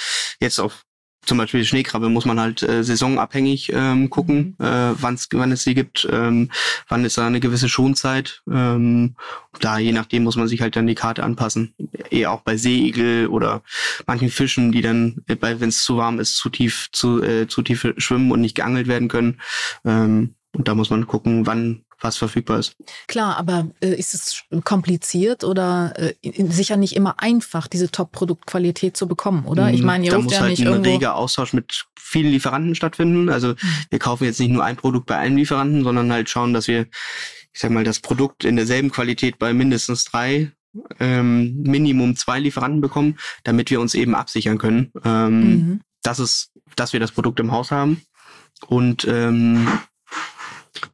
jetzt 0.40 0.58
auf 0.58 0.84
zum 1.24 1.38
Beispiel 1.38 1.64
Schneekrabbe 1.64 2.08
muss 2.08 2.24
man 2.24 2.40
halt 2.40 2.62
äh, 2.62 2.82
saisonabhängig 2.82 3.72
ähm, 3.72 4.10
gucken, 4.10 4.56
mhm. 4.58 4.64
äh, 4.64 5.02
wann's, 5.02 5.28
wann 5.32 5.52
es 5.52 5.62
sie 5.62 5.74
gibt, 5.74 6.06
ähm, 6.10 6.50
wann 6.88 7.04
ist 7.04 7.18
da 7.18 7.26
eine 7.26 7.40
gewisse 7.40 7.68
Schonzeit. 7.68 8.42
Ähm, 8.50 9.14
da 9.60 9.78
je 9.78 9.92
nachdem 9.92 10.24
muss 10.24 10.36
man 10.36 10.48
sich 10.48 10.60
halt 10.60 10.74
dann 10.74 10.86
die 10.86 10.94
Karte 10.94 11.22
anpassen. 11.22 11.74
Eher 12.10 12.32
auch 12.32 12.40
bei 12.40 12.56
Seeigel 12.56 13.28
oder 13.28 13.62
manchen 14.06 14.30
Fischen, 14.30 14.72
die 14.72 14.82
dann, 14.82 15.22
äh, 15.26 15.36
wenn 15.40 15.68
es 15.68 15.84
zu 15.84 15.96
warm 15.96 16.18
ist, 16.18 16.36
zu 16.36 16.50
tief, 16.50 16.88
zu, 16.92 17.22
äh, 17.22 17.46
zu 17.46 17.62
tief 17.62 17.86
schwimmen 17.98 18.32
und 18.32 18.40
nicht 18.40 18.56
geangelt 18.56 18.88
werden 18.88 19.08
können. 19.08 19.40
Ähm, 19.84 20.34
und 20.54 20.68
da 20.68 20.74
muss 20.74 20.90
man 20.90 21.06
gucken, 21.06 21.46
wann 21.46 21.84
was 22.02 22.16
verfügbar 22.16 22.58
ist. 22.58 22.76
Klar, 23.06 23.36
aber 23.36 23.68
äh, 23.80 23.94
ist 23.94 24.14
es 24.14 24.42
kompliziert 24.64 25.44
oder 25.44 25.94
äh, 25.96 26.14
sicher 26.48 26.76
nicht 26.76 26.96
immer 26.96 27.20
einfach, 27.20 27.66
diese 27.66 27.90
Top-Produktqualität 27.90 28.96
zu 28.96 29.06
bekommen, 29.06 29.46
oder? 29.46 29.70
Ich 29.70 29.80
mhm. 29.80 29.86
meine, 29.86 30.04
ihr 30.06 30.12
da 30.12 30.18
muss 30.18 30.32
ja 30.32 30.40
halt 30.40 30.50
nicht 30.50 30.66
ein 30.66 30.82
reger 30.82 31.16
Austausch 31.16 31.52
mit 31.52 31.84
vielen 31.98 32.30
Lieferanten 32.30 32.74
stattfinden. 32.74 33.28
Also 33.28 33.48
mhm. 33.48 33.56
wir 33.90 33.98
kaufen 33.98 34.24
jetzt 34.24 34.40
nicht 34.40 34.50
nur 34.50 34.64
ein 34.64 34.76
Produkt 34.76 35.06
bei 35.06 35.16
einem 35.16 35.36
Lieferanten, 35.36 35.84
sondern 35.84 36.12
halt 36.12 36.28
schauen, 36.28 36.52
dass 36.52 36.68
wir, 36.68 36.86
ich 37.52 37.60
sag 37.60 37.70
mal, 37.70 37.84
das 37.84 38.00
Produkt 38.00 38.44
in 38.44 38.56
derselben 38.56 38.90
Qualität 38.90 39.38
bei 39.38 39.52
mindestens 39.54 40.04
drei 40.04 40.52
ähm, 41.00 41.62
Minimum 41.62 42.16
zwei 42.16 42.38
Lieferanten 42.38 42.80
bekommen, 42.80 43.18
damit 43.44 43.70
wir 43.70 43.80
uns 43.80 43.94
eben 43.94 44.14
absichern 44.14 44.58
können, 44.58 44.92
ähm, 45.04 45.40
mhm. 45.40 45.80
dass 46.02 46.18
es, 46.18 46.50
dass 46.76 46.92
wir 46.92 47.00
das 47.00 47.12
Produkt 47.12 47.40
im 47.40 47.52
Haus 47.52 47.70
haben 47.70 48.02
und 48.66 49.06
ähm, 49.08 49.68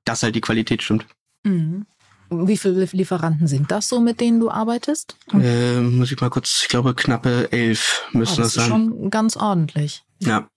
dass 0.05 0.23
halt 0.23 0.35
die 0.35 0.41
Qualität 0.41 0.83
stimmt. 0.83 1.07
Mhm. 1.45 1.87
Wie 2.31 2.59
viele 2.59 2.85
Lieferanten 2.85 3.47
sind 3.47 3.71
das 3.71 3.89
so, 3.89 4.01
mit 4.01 4.21
denen 4.21 4.39
du 4.39 4.51
arbeitest? 4.51 5.17
Äh, 5.33 5.81
muss 5.81 6.13
ich 6.13 6.21
mal 6.21 6.29
kurz, 6.29 6.61
ich 6.63 6.69
glaube 6.69 6.95
knappe 6.95 7.51
elf 7.53 8.07
müssen 8.13 8.41
oh, 8.41 8.43
das, 8.43 8.55
das 8.55 8.65
sein. 8.65 8.69
Schon 8.69 9.11
ganz 9.11 9.37
ordentlich. 9.37 10.03
Ja. 10.21 10.49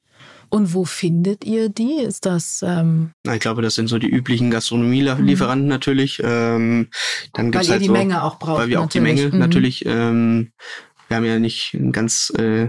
Und 0.50 0.74
wo 0.74 0.84
findet 0.84 1.46
ihr 1.46 1.70
die? 1.70 2.02
Ist 2.02 2.26
das? 2.26 2.62
Ähm 2.62 3.12
ich 3.26 3.40
glaube, 3.40 3.62
das 3.62 3.76
sind 3.76 3.88
so 3.88 4.00
die 4.00 4.10
üblichen 4.10 4.52
Gastronomielieferanten 4.52 5.68
mhm. 5.68 5.70
natürlich. 5.70 6.20
Ähm, 6.22 6.90
dann 7.32 7.54
gibt's 7.54 7.70
weil 7.70 7.76
halt 7.76 7.82
ihr 7.82 7.84
die 7.84 7.88
so, 7.88 7.94
Menge 7.94 8.22
auch 8.22 8.38
braucht. 8.38 8.60
Weil 8.60 8.68
wir 8.68 8.82
auch 8.82 8.84
natürlich. 8.84 9.16
die 9.16 9.22
Menge 9.22 9.34
mhm. 9.34 9.40
natürlich. 9.40 9.86
Ähm, 9.86 10.52
wir 11.08 11.16
haben 11.16 11.26
ja 11.26 11.40
nicht 11.40 11.74
ein 11.74 11.94
ganz 11.94 12.34
äh, 12.38 12.68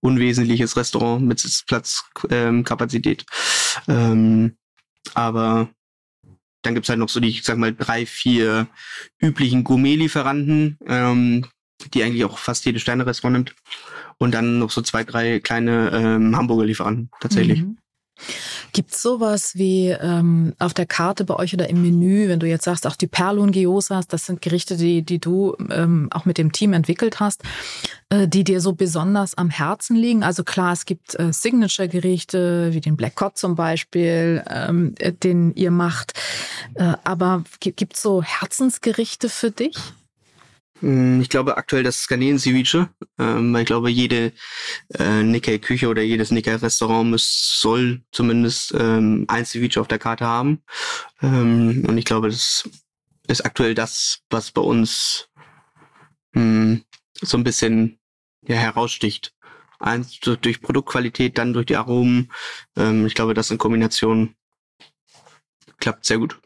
unwesentliches 0.00 0.76
Restaurant 0.76 1.26
mit 1.26 1.40
Sitzplatzkapazität. 1.40 3.24
Ähm, 3.88 4.57
aber 5.14 5.68
dann 6.62 6.74
gibt's 6.74 6.88
halt 6.88 6.98
noch 6.98 7.08
so 7.08 7.20
die, 7.20 7.28
ich 7.28 7.44
sag 7.44 7.56
mal, 7.56 7.74
drei, 7.74 8.04
vier 8.04 8.66
üblichen 9.20 9.64
Gourmet-Lieferanten, 9.64 10.78
ähm, 10.86 11.46
die 11.94 12.02
eigentlich 12.02 12.24
auch 12.24 12.38
fast 12.38 12.64
jede 12.64 12.80
Sterne-Restaurant 12.80 13.34
nimmt. 13.34 13.54
Und 14.18 14.34
dann 14.34 14.58
noch 14.58 14.70
so 14.70 14.82
zwei, 14.82 15.04
drei 15.04 15.38
kleine 15.38 15.90
ähm, 15.92 16.36
Hamburger 16.36 16.64
Lieferanten 16.64 17.10
tatsächlich. 17.20 17.62
Mhm. 17.62 17.78
Gibt 18.72 18.92
es 18.92 19.02
sowas 19.02 19.56
wie 19.56 19.88
ähm, 19.88 20.54
auf 20.58 20.74
der 20.74 20.86
Karte 20.86 21.24
bei 21.24 21.34
euch 21.36 21.54
oder 21.54 21.68
im 21.68 21.82
Menü, 21.82 22.28
wenn 22.28 22.40
du 22.40 22.46
jetzt 22.46 22.64
sagst, 22.64 22.86
auch 22.86 22.96
die 22.96 23.06
Perlun 23.06 23.52
Gyosas, 23.52 24.06
das 24.06 24.26
sind 24.26 24.42
Gerichte, 24.42 24.76
die, 24.76 25.02
die 25.02 25.18
du 25.18 25.56
ähm, 25.70 26.08
auch 26.10 26.24
mit 26.24 26.38
dem 26.38 26.52
Team 26.52 26.72
entwickelt 26.72 27.20
hast, 27.20 27.42
äh, 28.10 28.28
die 28.28 28.44
dir 28.44 28.60
so 28.60 28.72
besonders 28.72 29.36
am 29.36 29.50
Herzen 29.50 29.96
liegen? 29.96 30.22
Also 30.22 30.44
klar, 30.44 30.72
es 30.72 30.84
gibt 30.84 31.18
äh, 31.18 31.32
Signature-Gerichte, 31.32 32.72
wie 32.72 32.80
den 32.80 32.96
Black 32.96 33.16
Cod 33.16 33.36
zum 33.36 33.54
Beispiel, 33.54 34.42
ähm, 34.48 34.94
äh, 34.98 35.12
den 35.12 35.54
ihr 35.54 35.70
macht. 35.70 36.14
Äh, 36.74 36.94
aber 37.04 37.44
gibt 37.60 37.94
es 37.94 38.02
so 38.02 38.22
Herzensgerichte 38.22 39.28
für 39.28 39.50
dich? 39.50 39.76
Hm, 40.80 41.20
ich 41.20 41.28
glaube 41.28 41.56
aktuell 41.56 41.82
das 41.82 42.06
Garnelen-Ceviche, 42.06 42.88
ähm, 43.18 43.52
weil 43.52 43.62
ich 43.62 43.66
glaube, 43.66 43.90
jede 43.90 44.32
äh, 44.94 45.22
Nikkei-Küche 45.22 45.88
oder 45.88 46.02
jedes 46.02 46.30
Nikkei-Restaurant 46.30 47.10
muss, 47.10 47.58
soll 47.60 48.02
zumindest 48.12 48.74
ähm, 48.78 49.24
ein 49.28 49.44
Ceviche 49.44 49.80
auf 49.80 49.88
der 49.88 49.98
Karte 49.98 50.26
haben. 50.26 50.62
Ähm, 51.22 51.84
und 51.88 51.98
ich 51.98 52.04
glaube, 52.04 52.28
das 52.28 52.68
ist 53.26 53.44
aktuell 53.44 53.74
das, 53.74 54.20
was 54.30 54.52
bei 54.52 54.62
uns 54.62 55.28
mh, 56.32 56.42
hm, 56.42 56.84
so 57.20 57.36
ein 57.36 57.44
bisschen 57.44 57.98
heraussticht. 58.46 59.34
Eins 59.80 60.18
durch 60.20 60.60
Produktqualität, 60.60 61.38
dann 61.38 61.52
durch 61.52 61.66
die 61.66 61.76
Aromen. 61.76 62.32
Ich 63.06 63.14
glaube, 63.14 63.34
das 63.34 63.50
in 63.52 63.58
Kombination 63.58 64.34
klappt 65.78 66.04
sehr 66.04 66.18
gut. 66.18 66.40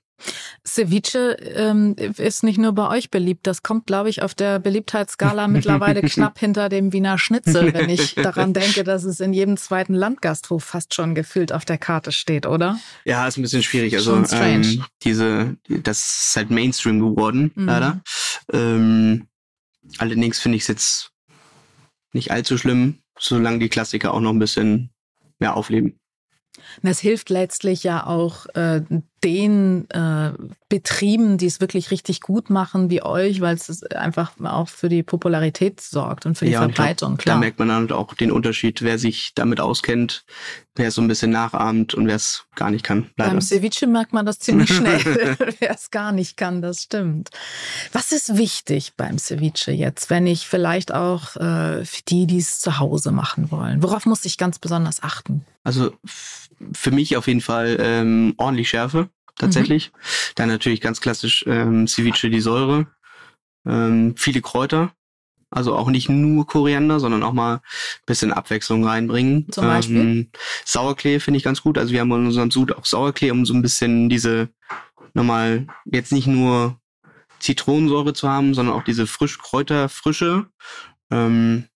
Ceviche 0.66 1.36
ähm, 1.54 1.96
ist 1.96 2.42
nicht 2.44 2.58
nur 2.58 2.72
bei 2.72 2.88
euch 2.88 3.10
beliebt. 3.10 3.46
Das 3.46 3.62
kommt, 3.62 3.86
glaube 3.86 4.08
ich, 4.10 4.22
auf 4.22 4.34
der 4.34 4.58
Beliebtheitsskala 4.58 5.48
mittlerweile 5.48 6.02
knapp 6.02 6.38
hinter 6.38 6.68
dem 6.68 6.92
Wiener 6.92 7.18
Schnitzel, 7.18 7.74
wenn 7.74 7.90
ich 7.90 8.14
daran 8.16 8.54
denke, 8.54 8.84
dass 8.84 9.04
es 9.04 9.20
in 9.20 9.32
jedem 9.32 9.56
zweiten 9.56 9.94
Landgasthof 9.94 10.64
fast 10.64 10.94
schon 10.94 11.14
gefühlt 11.14 11.52
auf 11.52 11.64
der 11.64 11.78
Karte 11.78 12.12
steht, 12.12 12.46
oder? 12.46 12.78
Ja, 13.04 13.26
ist 13.26 13.36
ein 13.36 13.42
bisschen 13.42 13.62
schwierig. 13.62 13.94
Also 13.94 14.22
ähm, 14.32 14.84
diese, 15.02 15.56
das 15.68 16.26
ist 16.28 16.36
halt 16.36 16.50
Mainstream 16.50 17.00
geworden, 17.00 17.52
mhm. 17.54 17.66
leider. 17.66 18.00
Ähm, 18.52 19.26
allerdings 19.98 20.38
finde 20.38 20.56
ich 20.56 20.62
es 20.62 20.68
jetzt 20.68 21.10
nicht 22.12 22.30
allzu 22.30 22.58
schlimm, 22.58 22.98
solange 23.18 23.58
die 23.58 23.68
Klassiker 23.68 24.14
auch 24.14 24.20
noch 24.20 24.30
ein 24.30 24.38
bisschen 24.38 24.90
mehr 25.38 25.56
aufleben. 25.56 25.98
Das 26.82 27.00
hilft 27.00 27.30
letztlich 27.30 27.82
ja 27.82 28.06
auch 28.06 28.46
äh, 28.54 28.82
den 29.24 29.88
äh, 29.90 30.32
Betrieben, 30.68 31.36
die 31.36 31.46
es 31.46 31.60
wirklich 31.60 31.90
richtig 31.90 32.22
gut 32.22 32.48
machen, 32.48 32.88
wie 32.88 33.02
euch, 33.02 33.40
weil 33.42 33.54
es 33.54 33.82
einfach 33.84 34.32
auch 34.42 34.68
für 34.68 34.88
die 34.88 35.02
Popularität 35.02 35.80
sorgt 35.80 36.24
und 36.24 36.38
für 36.38 36.46
die 36.46 36.52
ja, 36.52 36.60
Verbreitung. 36.60 37.10
Glaub, 37.10 37.18
klar. 37.18 37.36
Da 37.36 37.40
merkt 37.40 37.58
man 37.58 37.68
dann 37.68 37.92
auch 37.92 38.14
den 38.14 38.32
Unterschied, 38.32 38.80
wer 38.80 38.98
sich 38.98 39.32
damit 39.34 39.60
auskennt, 39.60 40.24
wer 40.74 40.88
es 40.88 40.94
so 40.94 41.02
ein 41.02 41.08
bisschen 41.08 41.30
nachahmt 41.30 41.92
und 41.92 42.06
wer 42.06 42.16
es 42.16 42.46
gar 42.54 42.70
nicht 42.70 42.84
kann. 42.84 43.10
Leider. 43.16 43.30
Beim 43.32 43.40
Ceviche 43.42 43.86
merkt 43.86 44.14
man 44.14 44.24
das 44.24 44.38
ziemlich 44.38 44.72
schnell, 44.74 44.98
wer 45.58 45.74
es 45.74 45.90
gar 45.90 46.12
nicht 46.12 46.38
kann, 46.38 46.62
das 46.62 46.82
stimmt. 46.82 47.30
Was 47.92 48.12
ist 48.12 48.38
wichtig 48.38 48.94
beim 48.96 49.18
Ceviche 49.18 49.72
jetzt, 49.72 50.08
wenn 50.08 50.26
ich 50.26 50.48
vielleicht 50.48 50.94
auch 50.94 51.36
äh, 51.36 51.84
für 51.84 52.02
die, 52.08 52.26
die 52.26 52.38
es 52.38 52.60
zu 52.60 52.78
Hause 52.78 53.12
machen 53.12 53.50
wollen? 53.50 53.82
Worauf 53.82 54.06
muss 54.06 54.24
ich 54.24 54.38
ganz 54.38 54.58
besonders 54.58 55.02
achten? 55.02 55.44
Also 55.64 55.92
für 56.72 56.90
mich 56.90 57.16
auf 57.16 57.28
jeden 57.28 57.40
Fall 57.40 57.76
ähm, 57.80 58.34
ordentlich 58.36 58.68
Schärfe 58.68 59.10
tatsächlich. 59.36 59.92
Mhm. 59.92 59.98
Dann 60.36 60.48
natürlich 60.48 60.80
ganz 60.80 61.00
klassisch 61.00 61.44
ähm, 61.46 61.86
Ceviche 61.86 62.30
die 62.30 62.40
Säure. 62.40 62.86
Ähm, 63.66 64.14
viele 64.16 64.40
Kräuter. 64.40 64.92
Also 65.50 65.76
auch 65.76 65.90
nicht 65.90 66.08
nur 66.08 66.46
Koriander, 66.46 66.98
sondern 66.98 67.22
auch 67.22 67.34
mal 67.34 67.60
bisschen 68.06 68.32
Abwechslung 68.32 68.86
reinbringen. 68.86 69.52
Zum 69.52 69.64
Beispiel? 69.64 70.00
Ähm, 70.00 70.30
Sauerklee 70.64 71.20
finde 71.20 71.36
ich 71.36 71.44
ganz 71.44 71.60
gut. 71.60 71.76
Also 71.76 71.92
wir 71.92 72.00
haben 72.00 72.10
in 72.12 72.26
unserem 72.26 72.50
Sud 72.50 72.74
auch 72.74 72.86
Sauerklee, 72.86 73.30
um 73.30 73.44
so 73.44 73.52
ein 73.52 73.60
bisschen 73.60 74.08
diese 74.08 74.48
nochmal 75.12 75.66
jetzt 75.84 76.10
nicht 76.10 76.26
nur 76.26 76.80
Zitronensäure 77.38 78.14
zu 78.14 78.30
haben, 78.30 78.54
sondern 78.54 78.74
auch 78.74 78.84
diese 78.84 79.06
frisch 79.06 79.38
Kräuterfrische. 79.38 80.46
Ähm, 81.10 81.68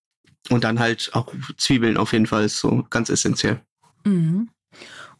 und 0.49 0.63
dann 0.63 0.79
halt 0.79 1.11
auch 1.13 1.33
Zwiebeln 1.57 1.97
auf 1.97 2.13
jeden 2.13 2.25
Fall 2.25 2.45
ist 2.45 2.59
so 2.59 2.85
ganz 2.89 3.09
essentiell. 3.09 3.61
Mhm. 4.05 4.49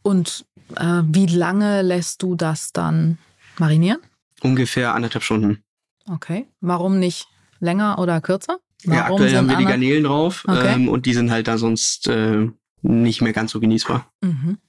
Und 0.01 0.45
äh, 0.75 1.01
wie 1.05 1.25
lange 1.27 1.81
lässt 1.81 2.21
du 2.21 2.35
das 2.35 2.71
dann 2.71 3.17
marinieren? 3.57 3.99
Ungefähr 4.41 4.93
anderthalb 4.93 5.23
Stunden. 5.23 5.63
Okay. 6.09 6.47
Warum 6.61 6.99
nicht 6.99 7.27
länger 7.59 7.99
oder 7.99 8.21
kürzer? 8.21 8.59
Warum 8.83 8.97
ja, 8.97 9.05
aktuell 9.05 9.35
haben 9.35 9.49
wir 9.49 9.57
die 9.57 9.65
Garnelen 9.65 10.03
drauf 10.03 10.45
okay. 10.47 10.75
ähm, 10.75 10.87
und 10.87 11.05
die 11.05 11.13
sind 11.13 11.31
halt 11.31 11.47
da 11.47 11.57
sonst 11.57 12.07
äh, 12.07 12.47
nicht 12.81 13.21
mehr 13.21 13.33
ganz 13.33 13.51
so 13.51 13.59
genießbar. 13.59 14.09
Mhm. 14.21 14.59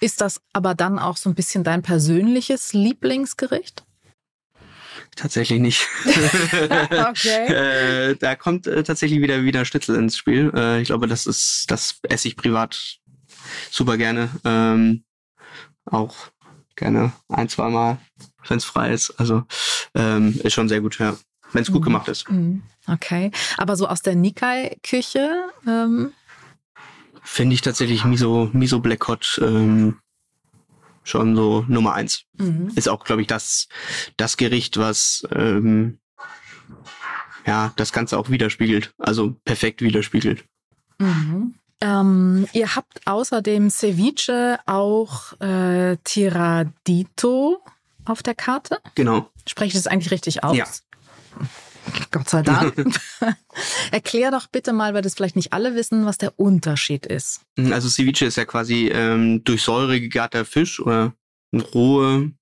Ist 0.00 0.20
das 0.20 0.40
aber 0.52 0.74
dann 0.74 0.98
auch 0.98 1.16
so 1.16 1.30
ein 1.30 1.34
bisschen 1.34 1.64
dein 1.64 1.82
persönliches 1.82 2.72
Lieblingsgericht? 2.72 3.84
Tatsächlich 5.16 5.60
nicht. 5.60 5.86
okay. 6.04 7.46
äh, 8.10 8.16
da 8.16 8.34
kommt 8.34 8.66
äh, 8.66 8.82
tatsächlich 8.82 9.20
wieder 9.20 9.44
wieder 9.44 9.64
Schnitzel 9.64 9.96
ins 9.96 10.16
Spiel. 10.16 10.50
Äh, 10.54 10.80
ich 10.80 10.86
glaube, 10.86 11.06
das 11.06 11.26
ist, 11.26 11.70
das 11.70 12.00
esse 12.02 12.28
ich 12.28 12.36
privat 12.36 12.98
super 13.70 13.96
gerne. 13.96 14.30
Ähm, 14.44 15.04
auch 15.84 16.14
gerne 16.76 17.12
ein, 17.28 17.48
zwei 17.48 17.68
Mal, 17.68 17.98
wenn 18.48 18.58
es 18.58 18.64
frei 18.64 18.92
ist. 18.92 19.10
Also 19.12 19.44
ähm, 19.94 20.38
ist 20.42 20.54
schon 20.54 20.68
sehr 20.68 20.80
gut, 20.80 20.98
ja. 20.98 21.16
Wenn 21.52 21.62
es 21.62 21.70
gut 21.70 21.82
mhm. 21.82 21.84
gemacht 21.84 22.08
ist. 22.08 22.28
Mhm. 22.30 22.62
Okay. 22.88 23.30
Aber 23.56 23.76
so 23.76 23.86
aus 23.86 24.02
der 24.02 24.16
Nikkei-Küche? 24.16 25.50
Ähm 25.66 26.12
Finde 27.22 27.54
ich 27.54 27.62
tatsächlich 27.62 28.04
Miso, 28.04 28.50
Miso 28.52 28.80
Black 28.80 29.06
Hot 29.08 29.40
ähm, 29.42 29.98
schon 31.04 31.36
so 31.36 31.64
Nummer 31.68 31.94
eins. 31.94 32.24
Mhm. 32.38 32.72
Ist 32.74 32.88
auch, 32.88 33.04
glaube 33.04 33.22
ich, 33.22 33.28
das, 33.28 33.68
das 34.16 34.36
Gericht, 34.36 34.78
was 34.78 35.26
ähm, 35.30 36.00
ja 37.46 37.72
das 37.76 37.92
Ganze 37.92 38.18
auch 38.18 38.30
widerspiegelt. 38.30 38.92
Also 38.98 39.36
perfekt 39.44 39.80
widerspiegelt. 39.80 40.44
Mhm. 40.98 41.54
Ähm, 41.84 42.48
ihr 42.54 42.74
habt 42.74 43.06
außerdem 43.06 43.68
Ceviche 43.68 44.58
auch 44.64 45.38
äh, 45.40 45.98
Tiradito 46.02 47.62
auf 48.06 48.22
der 48.22 48.34
Karte. 48.34 48.78
Genau. 48.94 49.30
Spreche 49.46 49.76
ich 49.76 49.82
das 49.82 49.86
eigentlich 49.86 50.10
richtig 50.10 50.42
aus? 50.42 50.56
Ja. 50.56 50.66
Gott 52.10 52.30
sei 52.30 52.40
Dank. 52.40 52.74
Erklär 53.90 54.30
doch 54.30 54.46
bitte 54.46 54.72
mal, 54.72 54.94
weil 54.94 55.02
das 55.02 55.14
vielleicht 55.14 55.36
nicht 55.36 55.52
alle 55.52 55.74
wissen, 55.74 56.06
was 56.06 56.16
der 56.16 56.38
Unterschied 56.38 57.04
ist. 57.04 57.42
Also 57.58 57.90
Ceviche 57.90 58.24
ist 58.24 58.36
ja 58.36 58.46
quasi 58.46 58.88
ähm, 58.88 59.44
durch 59.44 59.62
Säure 59.62 60.00
gegarter 60.00 60.46
Fisch 60.46 60.80
oder 60.80 61.12
rohe 61.74 62.32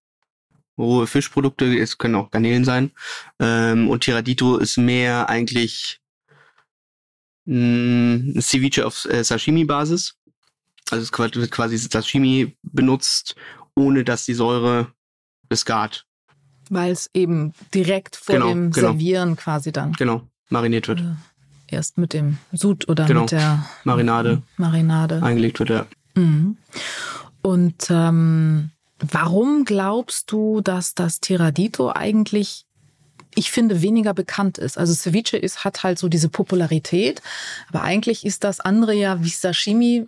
rohe 0.79 1.07
Fischprodukte, 1.07 1.77
es 1.79 1.99
können 1.99 2.15
auch 2.15 2.31
Garnelen 2.31 2.65
sein. 2.65 2.93
Ähm, 3.41 3.91
und 3.91 4.05
Tiradito 4.05 4.57
ist 4.57 4.79
mehr 4.79 5.29
eigentlich 5.29 6.01
mh, 7.45 8.41
Ceviche 8.41 8.87
auf 8.87 9.05
äh, 9.07 9.23
Sashimi-Basis. 9.25 10.15
Also 10.91 11.03
es 11.05 11.19
wird 11.37 11.51
quasi 11.51 11.79
Sashimi 11.79 12.57
benutzt, 12.63 13.35
ohne 13.75 14.05
dass 14.05 14.25
die 14.27 14.35
Säure 14.35 14.89
bis 15.49 15.65
Gart. 15.65 16.05
Weil 16.71 16.93
es 16.93 17.11
eben 17.15 17.53
direkt 17.75 18.17
vor 18.17 18.35
Genau, 18.35 18.49
dem 18.49 18.71
genau. 18.71 18.89
Servieren 18.89 19.37
quasi 19.37 19.73
dann 19.73 19.93
Genau, 19.93 20.23
mariniert 20.51 20.89
wird. 20.89 21.01
äh, 21.01 21.75
erst 21.75 21.99
mit 21.99 22.13
dem 22.13 22.39
Sud 22.53 22.89
oder 22.89 23.07
Genau. 23.07 23.23
mit 23.23 23.33
der 23.33 23.65
Marinade 23.85 24.43
Marinade. 24.57 25.23
eingelegt 25.23 25.59
wird, 25.61 25.71
ja. 25.71 25.87
Mhm. 26.15 26.57
Und 27.43 27.87
ähm, 27.91 28.71
warum 28.99 29.65
glaubst 29.65 30.31
du, 30.31 30.61
dass 30.61 30.95
das 30.95 31.21
Tiradito 31.21 31.91
eigentlich, 31.93 32.67
ich 33.35 33.51
finde, 33.51 33.83
weniger 33.83 34.15
bekannt 34.15 34.59
ist? 34.59 34.79
Also 34.79 34.95
Ceviche 34.95 35.37
ist, 35.37 35.65
hat 35.65 35.83
halt 35.83 35.99
so 35.99 36.09
diese 36.09 36.29
Popularität, 36.29 37.23
aber 37.69 37.83
eigentlich 37.83 38.25
ist 38.25 38.45
das 38.45 38.61
andere 38.61 38.95
ja 38.95 39.23
wie 39.23 39.31
Sashimi, 39.31 40.07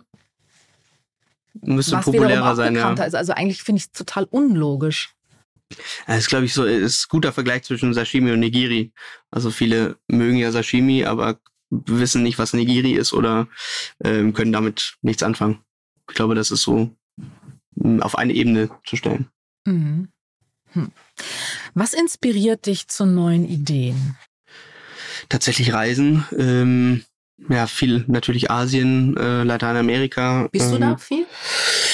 Müsste 1.61 1.97
populärer 1.97 2.55
sein, 2.55 2.75
ja. 2.75 2.91
ist. 2.93 3.15
Also 3.15 3.33
eigentlich 3.33 3.63
finde 3.63 3.77
ich 3.77 3.85
es 3.85 3.91
total 3.91 4.25
unlogisch. 4.25 5.13
Das 6.05 6.19
ist, 6.19 6.27
glaube 6.27 6.45
ich, 6.45 6.53
so 6.53 6.65
ist 6.65 7.05
ein 7.05 7.09
guter 7.09 7.33
Vergleich 7.33 7.63
zwischen 7.63 7.93
Sashimi 7.93 8.31
und 8.31 8.39
Nigiri. 8.39 8.91
Also 9.31 9.51
viele 9.51 9.97
mögen 10.07 10.37
ja 10.37 10.51
Sashimi, 10.51 11.05
aber 11.05 11.39
wissen 11.69 12.23
nicht, 12.23 12.37
was 12.37 12.53
Nigiri 12.53 12.93
ist 12.93 13.13
oder 13.13 13.47
ähm, 14.03 14.33
können 14.33 14.51
damit 14.51 14.97
nichts 15.01 15.23
anfangen. 15.23 15.59
Ich 16.09 16.15
glaube, 16.15 16.35
das 16.35 16.51
ist 16.51 16.61
so 16.61 16.91
mh, 17.75 18.03
auf 18.03 18.17
eine 18.17 18.33
Ebene 18.33 18.69
zu 18.85 18.95
stellen. 18.95 19.29
Mhm. 19.65 20.09
Hm. 20.75 20.91
Was 21.73 21.93
inspiriert 21.93 22.65
dich 22.67 22.87
zu 22.87 23.05
neuen 23.05 23.45
Ideen? 23.47 24.17
Tatsächlich 25.29 25.73
Reisen, 25.73 26.25
ähm, 26.37 27.03
ja, 27.49 27.67
viel 27.67 28.05
natürlich 28.07 28.51
Asien, 28.51 29.17
äh, 29.17 29.43
Lateinamerika. 29.43 30.47
Bist 30.51 30.71
du 30.71 30.75
ähm, 30.75 30.81
da 30.81 30.97
viel? 30.97 31.25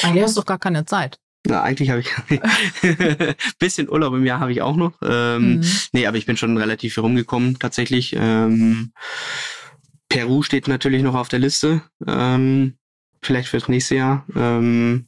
Eigentlich 0.04 0.24
hast 0.24 0.36
du 0.38 0.42
doch 0.42 0.46
gar 0.48 0.60
keine 0.60 0.86
Zeit. 0.86 1.20
Na, 1.48 1.64
eigentlich 1.64 1.90
habe 1.90 2.02
ich 2.02 3.36
bisschen 3.60 3.90
Urlaub 3.90 4.14
im 4.14 4.26
Jahr 4.26 4.40
habe 4.40 4.52
ich 4.52 4.62
auch 4.62 4.76
noch. 4.76 4.94
Ähm, 5.02 5.56
Mhm. 5.56 5.66
Nee, 5.94 6.06
aber 6.06 6.18
ich 6.18 6.26
bin 6.26 6.38
schon 6.38 6.58
relativ 6.58 6.94
viel 6.94 7.02
rumgekommen, 7.02 7.58
tatsächlich. 7.58 8.16
Ähm, 8.16 8.92
Peru 10.10 10.44
steht 10.44 10.68
natürlich 10.68 11.02
noch 11.02 11.16
auf 11.16 11.30
der 11.30 11.40
Liste. 11.40 11.82
Ähm, 12.06 12.78
vielleicht 13.24 13.50
fürs 13.50 13.68
nächste 13.68 13.96
Jahr. 13.96 14.26
Ähm, 14.36 15.08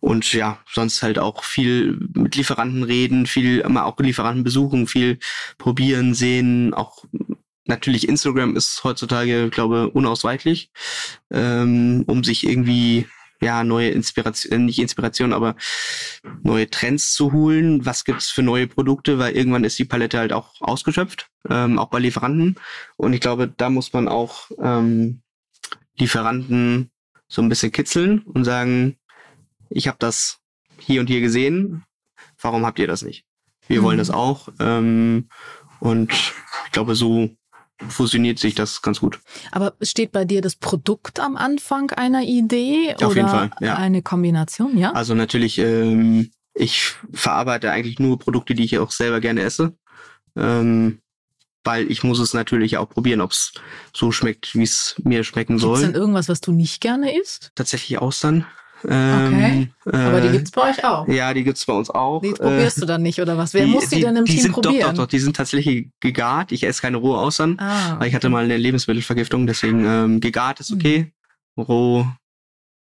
und 0.00 0.32
ja, 0.32 0.58
sonst 0.70 1.02
halt 1.02 1.18
auch 1.18 1.44
viel 1.44 1.98
mit 2.14 2.36
Lieferanten 2.36 2.82
reden, 2.82 3.26
viel 3.26 3.60
immer 3.60 3.86
auch 3.86 3.98
Lieferanten 3.98 4.44
besuchen, 4.44 4.86
viel 4.86 5.18
probieren, 5.58 6.14
sehen, 6.14 6.74
auch 6.74 7.04
natürlich 7.68 8.08
Instagram 8.08 8.56
ist 8.56 8.82
heutzutage, 8.82 9.50
glaube 9.50 9.90
unausweichlich, 9.90 10.70
ähm, 11.30 12.04
um 12.06 12.24
sich 12.24 12.46
irgendwie 12.46 13.06
ja 13.40 13.62
neue 13.62 13.90
Inspiration, 13.90 14.64
nicht 14.64 14.80
Inspiration, 14.80 15.32
aber 15.32 15.54
neue 16.42 16.68
Trends 16.68 17.12
zu 17.12 17.32
holen. 17.32 17.86
Was 17.86 18.04
gibt's 18.04 18.30
für 18.30 18.42
neue 18.42 18.66
Produkte? 18.66 19.18
Weil 19.18 19.36
irgendwann 19.36 19.64
ist 19.64 19.78
die 19.78 19.84
Palette 19.84 20.18
halt 20.18 20.32
auch 20.32 20.60
ausgeschöpft, 20.60 21.30
ähm, 21.48 21.78
auch 21.78 21.88
bei 21.88 22.00
Lieferanten. 22.00 22.56
Und 22.96 23.12
ich 23.12 23.20
glaube, 23.20 23.48
da 23.48 23.70
muss 23.70 23.92
man 23.92 24.08
auch 24.08 24.50
ähm, 24.60 25.22
Lieferanten 25.98 26.90
so 27.28 27.42
ein 27.42 27.48
bisschen 27.48 27.72
kitzeln 27.72 28.20
und 28.20 28.44
sagen, 28.44 28.97
ich 29.70 29.88
habe 29.88 29.98
das 30.00 30.38
hier 30.78 31.00
und 31.00 31.06
hier 31.08 31.20
gesehen. 31.20 31.84
Warum 32.40 32.64
habt 32.66 32.78
ihr 32.78 32.86
das 32.86 33.02
nicht? 33.02 33.24
Wir 33.66 33.80
Mhm. 33.80 33.84
wollen 33.84 33.98
das 33.98 34.10
auch. 34.10 34.48
Ähm, 34.60 35.28
und 35.80 36.12
ich 36.12 36.72
glaube, 36.72 36.94
so 36.94 37.30
fusioniert 37.88 38.38
sich 38.38 38.54
das 38.54 38.82
ganz 38.82 39.00
gut. 39.00 39.20
Aber 39.52 39.74
steht 39.82 40.10
bei 40.12 40.24
dir 40.24 40.40
das 40.42 40.56
Produkt 40.56 41.20
am 41.20 41.36
Anfang 41.36 41.90
einer 41.92 42.22
Idee 42.22 42.94
Auf 42.96 43.02
oder 43.12 43.14
jeden 43.16 43.28
Fall, 43.28 43.50
ja. 43.60 43.76
eine 43.76 44.02
Kombination, 44.02 44.76
ja? 44.76 44.92
Also 44.92 45.14
natürlich, 45.14 45.58
ähm, 45.58 46.30
ich 46.54 46.94
verarbeite 47.12 47.70
eigentlich 47.70 48.00
nur 48.00 48.18
Produkte, 48.18 48.54
die 48.56 48.64
ich 48.64 48.78
auch 48.78 48.90
selber 48.90 49.20
gerne 49.20 49.42
esse. 49.42 49.76
Ähm, 50.36 51.00
weil 51.64 51.90
ich 51.90 52.02
muss 52.02 52.18
es 52.18 52.34
natürlich 52.34 52.78
auch 52.78 52.88
probieren, 52.88 53.20
ob 53.20 53.32
es 53.32 53.52
so 53.94 54.10
schmeckt, 54.10 54.54
wie 54.54 54.62
es 54.62 54.94
mir 55.04 55.22
schmecken 55.22 55.58
Gibt 55.58 55.72
es 55.72 55.80
denn 55.80 55.92
soll. 55.92 56.00
irgendwas, 56.00 56.28
was 56.28 56.40
du 56.40 56.50
nicht 56.52 56.80
gerne 56.80 57.16
isst? 57.20 57.52
Tatsächlich 57.54 57.98
Austern. 57.98 58.46
Ähm, 58.86 59.70
Aber 59.84 60.20
die 60.20 60.28
äh, 60.28 60.32
gibt's 60.32 60.50
bei 60.52 60.70
euch 60.70 60.84
auch. 60.84 61.08
Ja, 61.08 61.34
die 61.34 61.42
gibt's 61.44 61.66
bei 61.66 61.72
uns 61.72 61.90
auch. 61.90 62.20
Die 62.22 62.28
Äh, 62.28 62.34
probierst 62.34 62.80
du 62.80 62.86
dann 62.86 63.02
nicht, 63.02 63.20
oder 63.20 63.36
was? 63.36 63.52
Wer 63.54 63.66
muss 63.66 63.88
die, 63.88 64.00
denn 64.00 64.16
im 64.16 64.24
die 64.24 64.34
Team 64.34 64.42
sind, 64.42 64.52
probieren? 64.52 64.80
Doch, 64.80 64.88
doch, 64.90 64.96
doch, 65.04 65.06
die 65.06 65.18
sind 65.18 65.34
tatsächlich 65.36 65.88
gegart. 66.00 66.52
Ich 66.52 66.62
esse 66.64 66.80
keine 66.80 66.98
rohe 66.98 67.18
Austern. 67.18 67.58
Ah, 67.58 67.98
Weil 67.98 68.08
ich 68.08 68.14
hatte 68.14 68.28
mal 68.28 68.44
eine 68.44 68.56
Lebensmittelvergiftung, 68.56 69.46
deswegen 69.46 69.84
ähm, 69.84 70.20
gegart 70.20 70.60
ist 70.60 70.72
okay, 70.72 71.12
roh 71.56 72.06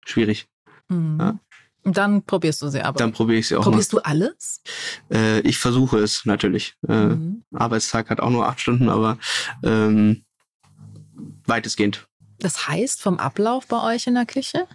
schwierig. 0.05 0.47
Mhm. 0.88 1.19
ja. 1.21 1.38
Dann 1.85 2.23
probierst 2.25 2.61
du 2.61 2.69
sie 2.69 2.83
aber. 2.83 2.99
Dann 2.99 3.12
probiere 3.12 3.38
ich 3.38 3.49
sie 3.49 3.57
auch 3.57 3.62
probierst 3.62 3.95
du 3.95 4.01
alles? 4.01 4.61
mal. 5.09 5.16
Äh, 5.19 5.40
ich 5.40 5.57
versuche 5.57 5.99
es 5.99 6.27
natürlich. 6.27 6.75
Äh, 6.87 6.93
Mhm. 7.07 7.43
Arbeitstag 7.55 8.11
hat 8.11 8.21
auch 8.21 8.29
nur 8.29 8.47
acht 8.47 8.61
Stunden, 8.61 8.90
aber 8.90 9.16
ähm, 9.62 10.25
weitestgehend. 11.47 12.07
Das 12.38 12.69
heißt, 12.69 13.01
vom 13.01 13.19
Ablauf 13.19 13.66
bei 13.66 13.95
euch 13.95 14.07
in 14.07 14.14
der 14.14 14.27
Küche? 14.27 14.66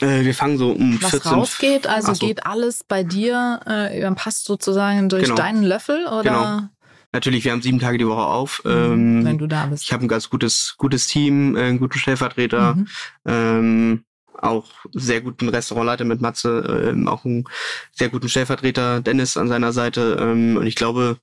Äh, 0.00 0.24
wir 0.24 0.34
fangen 0.34 0.58
so 0.58 0.70
um 0.72 1.00
Was 1.02 1.10
14. 1.10 1.32
rausgeht, 1.32 1.86
also 1.86 2.14
so. 2.14 2.26
geht 2.26 2.44
alles 2.46 2.84
bei 2.84 3.02
dir, 3.02 3.60
äh, 3.66 4.00
dann 4.00 4.14
passt 4.14 4.44
sozusagen 4.44 5.08
durch 5.08 5.24
Genau. 5.24 5.36
deinen 5.36 5.62
Löffel 5.62 6.06
oder 6.06 6.70
Natürlich, 7.12 7.44
wir 7.44 7.52
haben 7.52 7.62
sieben 7.62 7.78
Tage 7.78 7.96
die 7.96 8.06
Woche 8.06 8.26
auf. 8.26 8.60
Mhm, 8.64 8.70
Ähm, 8.72 9.24
wenn 9.24 9.38
du 9.38 9.46
da 9.46 9.66
bist? 9.66 9.84
ich 9.84 9.92
habe 9.92 10.04
ein 10.04 10.08
ganz 10.08 10.28
gutes, 10.28 10.74
gutes 10.76 11.06
Team, 11.06 11.56
äh, 11.56 11.62
einen 11.62 11.78
guten 11.78 11.98
Stellvertreter, 11.98 12.74
Mhm. 12.74 12.86
ähm, 13.24 14.04
auch 14.38 14.66
sehr 14.92 15.22
guten 15.22 15.48
Restaurantleiter 15.48 16.04
mit 16.04 16.20
Matze, 16.20 16.90
ähm, 16.90 17.08
auch 17.08 17.24
einen 17.24 17.44
sehr 17.92 18.10
guten 18.10 18.28
Stellvertreter 18.28 19.00
Dennis 19.00 19.38
an 19.38 19.48
seiner 19.48 19.72
Seite. 19.72 20.18
Ähm, 20.20 20.58
und 20.58 20.66
ich 20.66 20.74
glaube, 20.74 21.16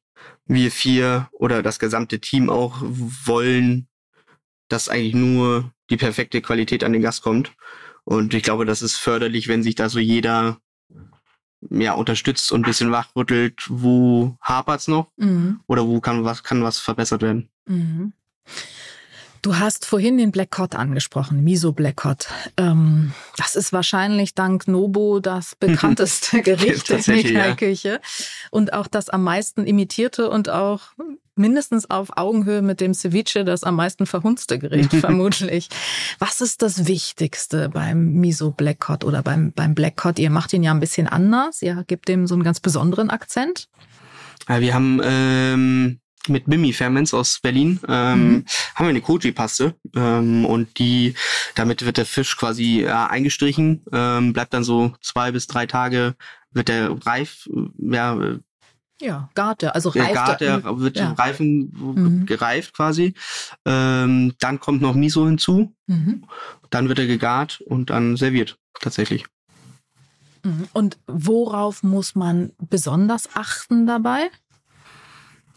wir 0.47 0.71
vier 0.71 1.27
oder 1.31 1.61
das 1.61 1.77
gesamte 1.77 2.19
Team 2.19 2.49
auch 2.49 2.77
wollen, 2.81 3.87
dass 4.69 4.89
eigentlich 4.89 5.13
nur 5.13 5.71
die 5.91 5.97
perfekte 5.97 6.41
Qualität 6.41 6.83
an 6.83 6.93
den 6.93 7.03
Gast 7.03 7.21
kommt. 7.21 7.51
Und 8.05 8.33
ich 8.33 8.43
glaube, 8.43 8.65
das 8.65 8.81
ist 8.81 8.97
förderlich, 8.97 9.47
wenn 9.47 9.63
sich 9.63 9.75
da 9.75 9.89
so 9.89 9.99
jeder 9.99 10.57
ja 11.69 11.93
unterstützt 11.93 12.51
und 12.51 12.61
ein 12.61 12.67
bisschen 12.67 12.91
wachrüttelt, 12.91 13.65
wo 13.69 14.37
hapert's 14.41 14.87
noch 14.87 15.07
Mhm. 15.17 15.61
oder 15.67 15.87
wo 15.87 16.01
kann 16.01 16.23
was 16.23 16.43
kann 16.43 16.63
was 16.63 16.79
verbessert 16.79 17.21
werden. 17.21 17.49
Mhm. 17.65 18.13
Du 19.41 19.57
hast 19.57 19.85
vorhin 19.85 20.17
den 20.17 20.31
Black 20.31 20.51
Cod 20.51 20.73
angesprochen, 20.73 21.43
Miso 21.43 21.73
Black 21.73 21.97
Cod. 21.97 22.27
Ähm, 22.55 23.13
das 23.35 23.57
ist 23.57 23.73
wahrscheinlich 23.73 24.35
dank 24.35 24.69
Nobo 24.69 25.19
das 25.19 25.55
bekannteste 25.59 26.41
Gericht 26.41 26.89
in 26.89 27.33
der 27.33 27.47
ja. 27.47 27.55
Küche 27.55 27.99
und 28.51 28.71
auch 28.71 28.87
das 28.87 29.09
am 29.09 29.23
meisten 29.23 29.65
imitierte 29.65 30.29
und 30.29 30.49
auch 30.49 30.93
mindestens 31.35 31.89
auf 31.89 32.17
Augenhöhe 32.17 32.61
mit 32.61 32.81
dem 32.81 32.93
Ceviche 32.93 33.43
das 33.45 33.63
am 33.63 33.75
meisten 33.75 34.05
verhunzte 34.05 34.59
Gericht 34.59 34.93
vermutlich. 34.93 35.69
Was 36.19 36.41
ist 36.41 36.61
das 36.61 36.87
Wichtigste 36.87 37.69
beim 37.69 38.13
Miso 38.13 38.51
Black 38.51 38.79
Cod 38.79 39.03
oder 39.03 39.21
beim, 39.23 39.51
beim 39.51 39.75
Black 39.75 39.97
Cod? 39.97 40.19
Ihr 40.19 40.29
macht 40.29 40.53
ihn 40.53 40.63
ja 40.63 40.71
ein 40.71 40.79
bisschen 40.79 41.07
anders. 41.07 41.61
Ihr 41.61 41.83
gebt 41.87 42.07
dem 42.07 42.27
so 42.27 42.35
einen 42.35 42.43
ganz 42.43 42.59
besonderen 42.59 43.09
Akzent. 43.09 43.67
Ja, 44.49 44.59
wir 44.59 44.73
haben 44.73 44.99
ähm, 45.03 45.99
mit 46.27 46.47
Mimi 46.47 46.73
Ferments 46.73 47.13
aus 47.13 47.39
Berlin 47.41 47.79
ähm, 47.87 48.13
Mhm. 48.13 48.45
haben 48.75 48.85
wir 48.85 48.89
eine 48.89 49.01
Koji-Paste 49.01 49.75
ähm, 49.95 50.45
und 50.45 50.77
die 50.79 51.15
damit 51.55 51.85
wird 51.85 51.97
der 51.97 52.05
Fisch 52.05 52.37
quasi 52.37 52.81
ja, 52.81 53.07
eingestrichen, 53.07 53.83
ähm, 53.91 54.33
bleibt 54.33 54.53
dann 54.53 54.63
so 54.63 54.93
zwei 55.01 55.31
bis 55.31 55.47
drei 55.47 55.65
Tage 55.65 56.15
wird 56.51 56.67
der 56.67 56.91
reif, 57.05 57.49
ja, 57.79 58.17
Ja, 59.03 59.29
Garte, 59.35 59.75
also 59.75 59.89
reift. 59.89 60.13
Gart, 60.13 60.41
der 60.41 60.63
wird 60.79 60.97
ja. 60.97 61.11
reifen, 61.11 61.73
Mhm. 61.75 62.25
gereift 62.25 62.73
quasi. 62.73 63.13
Ähm, 63.65 64.33
dann 64.39 64.59
kommt 64.61 64.81
noch 64.81 64.95
Miso 64.95 65.25
hinzu, 65.25 65.75
Mhm. 65.87 66.23
dann 66.69 66.87
wird 66.87 66.99
er 66.99 67.07
gegart 67.07 67.61
und 67.65 67.89
dann 67.89 68.15
serviert 68.15 68.57
tatsächlich. 68.79 69.25
Mhm. 70.43 70.67
Und 70.71 70.97
worauf 71.07 71.83
muss 71.83 72.15
man 72.15 72.53
besonders 72.59 73.29
achten 73.35 73.85
dabei? 73.85 74.29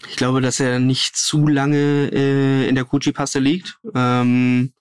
Ich 0.09 0.17
glaube, 0.17 0.41
dass 0.41 0.59
er 0.61 0.79
nicht 0.81 1.17
zu 1.17 1.47
lange 1.47 2.11
äh, 2.13 2.69
in 2.69 2.75
der 2.75 2.85
Koji-Paste 2.85 3.39
liegt, 3.39 3.79
ähm, 3.95 4.73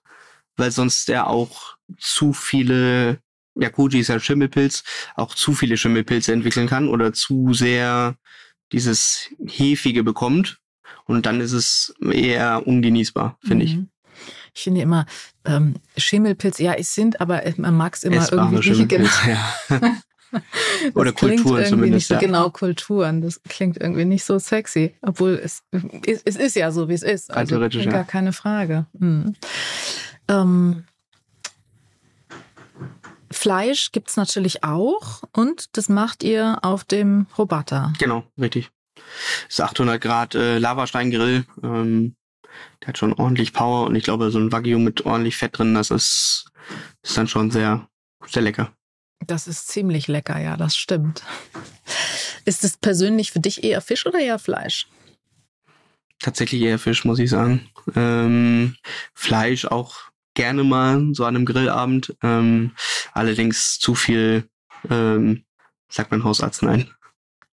weil 0.56 0.70
sonst 0.72 1.08
er 1.08 1.28
auch 1.28 1.76
zu 1.98 2.32
viele, 2.32 3.18
ja, 3.54 3.70
Koji 3.70 4.00
ist 4.00 4.08
ja 4.08 4.18
Schimmelpilz, 4.18 4.82
auch 5.14 5.34
zu 5.34 5.52
viele 5.54 5.76
Schimmelpilze 5.76 6.32
entwickeln 6.32 6.66
kann 6.68 6.88
oder 6.88 7.12
zu 7.12 7.54
sehr 7.54 8.16
dieses 8.72 9.30
Hefige 9.44 10.04
bekommt. 10.04 10.58
Und 11.04 11.26
dann 11.26 11.40
ist 11.40 11.52
es 11.52 11.94
eher 12.00 12.66
ungenießbar, 12.66 13.38
finde 13.40 13.64
ich. 13.64 13.76
Mhm. 13.76 13.88
Ich 14.54 14.62
finde 14.62 14.80
immer, 14.80 15.06
ähm, 15.44 15.74
Schimmelpilz, 15.96 16.58
ja, 16.58 16.72
es 16.72 16.94
sind, 16.94 17.20
aber 17.20 17.42
man 17.58 17.76
mag 17.76 17.94
es 17.94 18.04
immer 18.04 18.16
Essbare 18.16 18.54
irgendwie 18.54 18.70
nicht. 18.70 18.88
Genau. 18.88 19.08
Ja. 19.26 19.92
Oder 20.94 21.12
klingt 21.12 21.42
Kulturen 21.42 21.62
irgendwie 21.62 21.68
zumindest, 21.68 21.92
Nicht 21.92 22.06
so, 22.08 22.14
ja. 22.14 22.20
Genau, 22.20 22.50
Kulturen. 22.50 23.20
Das 23.20 23.40
klingt 23.48 23.76
irgendwie 23.76 24.04
nicht 24.04 24.24
so 24.24 24.38
sexy. 24.38 24.94
Obwohl 25.02 25.40
es, 25.42 25.62
es, 26.04 26.22
es 26.24 26.36
ist 26.36 26.56
ja 26.56 26.70
so, 26.70 26.88
wie 26.88 26.94
es 26.94 27.02
ist. 27.02 27.32
Also 27.32 27.58
gar 27.58 28.04
keine 28.04 28.32
Frage. 28.32 28.86
Mhm. 28.98 29.34
Ähm, 30.28 30.84
Fleisch 33.30 33.92
gibt's 33.92 34.16
natürlich 34.16 34.64
auch 34.64 35.22
und 35.32 35.76
das 35.76 35.88
macht 35.88 36.22
ihr 36.22 36.58
auf 36.62 36.84
dem 36.84 37.26
Robata. 37.36 37.92
Genau, 37.98 38.24
richtig. 38.38 38.70
Das 38.94 39.58
ist 39.58 39.60
800 39.60 40.00
Grad 40.00 40.34
äh, 40.34 40.58
Lavasteingrill. 40.58 41.44
Ähm, 41.62 42.16
der 42.80 42.88
hat 42.88 42.98
schon 42.98 43.12
ordentlich 43.12 43.52
Power 43.52 43.86
und 43.86 43.94
ich 43.94 44.04
glaube, 44.04 44.30
so 44.30 44.38
ein 44.38 44.52
Wagyu 44.52 44.78
mit 44.78 45.04
ordentlich 45.04 45.36
Fett 45.36 45.58
drin, 45.58 45.74
das 45.74 45.90
ist, 45.90 46.50
ist 47.02 47.16
dann 47.16 47.28
schon 47.28 47.50
sehr, 47.50 47.88
sehr 48.26 48.42
lecker. 48.42 48.72
Das 49.26 49.46
ist 49.46 49.68
ziemlich 49.68 50.08
lecker, 50.08 50.38
ja, 50.38 50.56
das 50.56 50.76
stimmt. 50.76 51.22
Ist 52.44 52.64
es 52.64 52.76
persönlich 52.76 53.32
für 53.32 53.40
dich 53.40 53.64
eher 53.64 53.80
Fisch 53.80 54.06
oder 54.06 54.20
eher 54.20 54.38
Fleisch? 54.38 54.86
Tatsächlich 56.20 56.62
eher 56.62 56.78
Fisch, 56.78 57.04
muss 57.04 57.18
ich 57.18 57.28
sagen. 57.28 57.68
Ähm, 57.94 58.76
Fleisch 59.14 59.66
auch 59.66 59.96
gerne 60.36 60.62
mal, 60.62 61.08
so 61.12 61.24
an 61.24 61.34
einem 61.34 61.44
Grillabend. 61.44 62.14
Ähm, 62.22 62.70
allerdings 63.12 63.80
zu 63.80 63.96
viel, 63.96 64.48
ähm, 64.88 65.44
sagt 65.88 66.12
mein 66.12 66.22
Hausarzt 66.22 66.62
nein. 66.62 66.88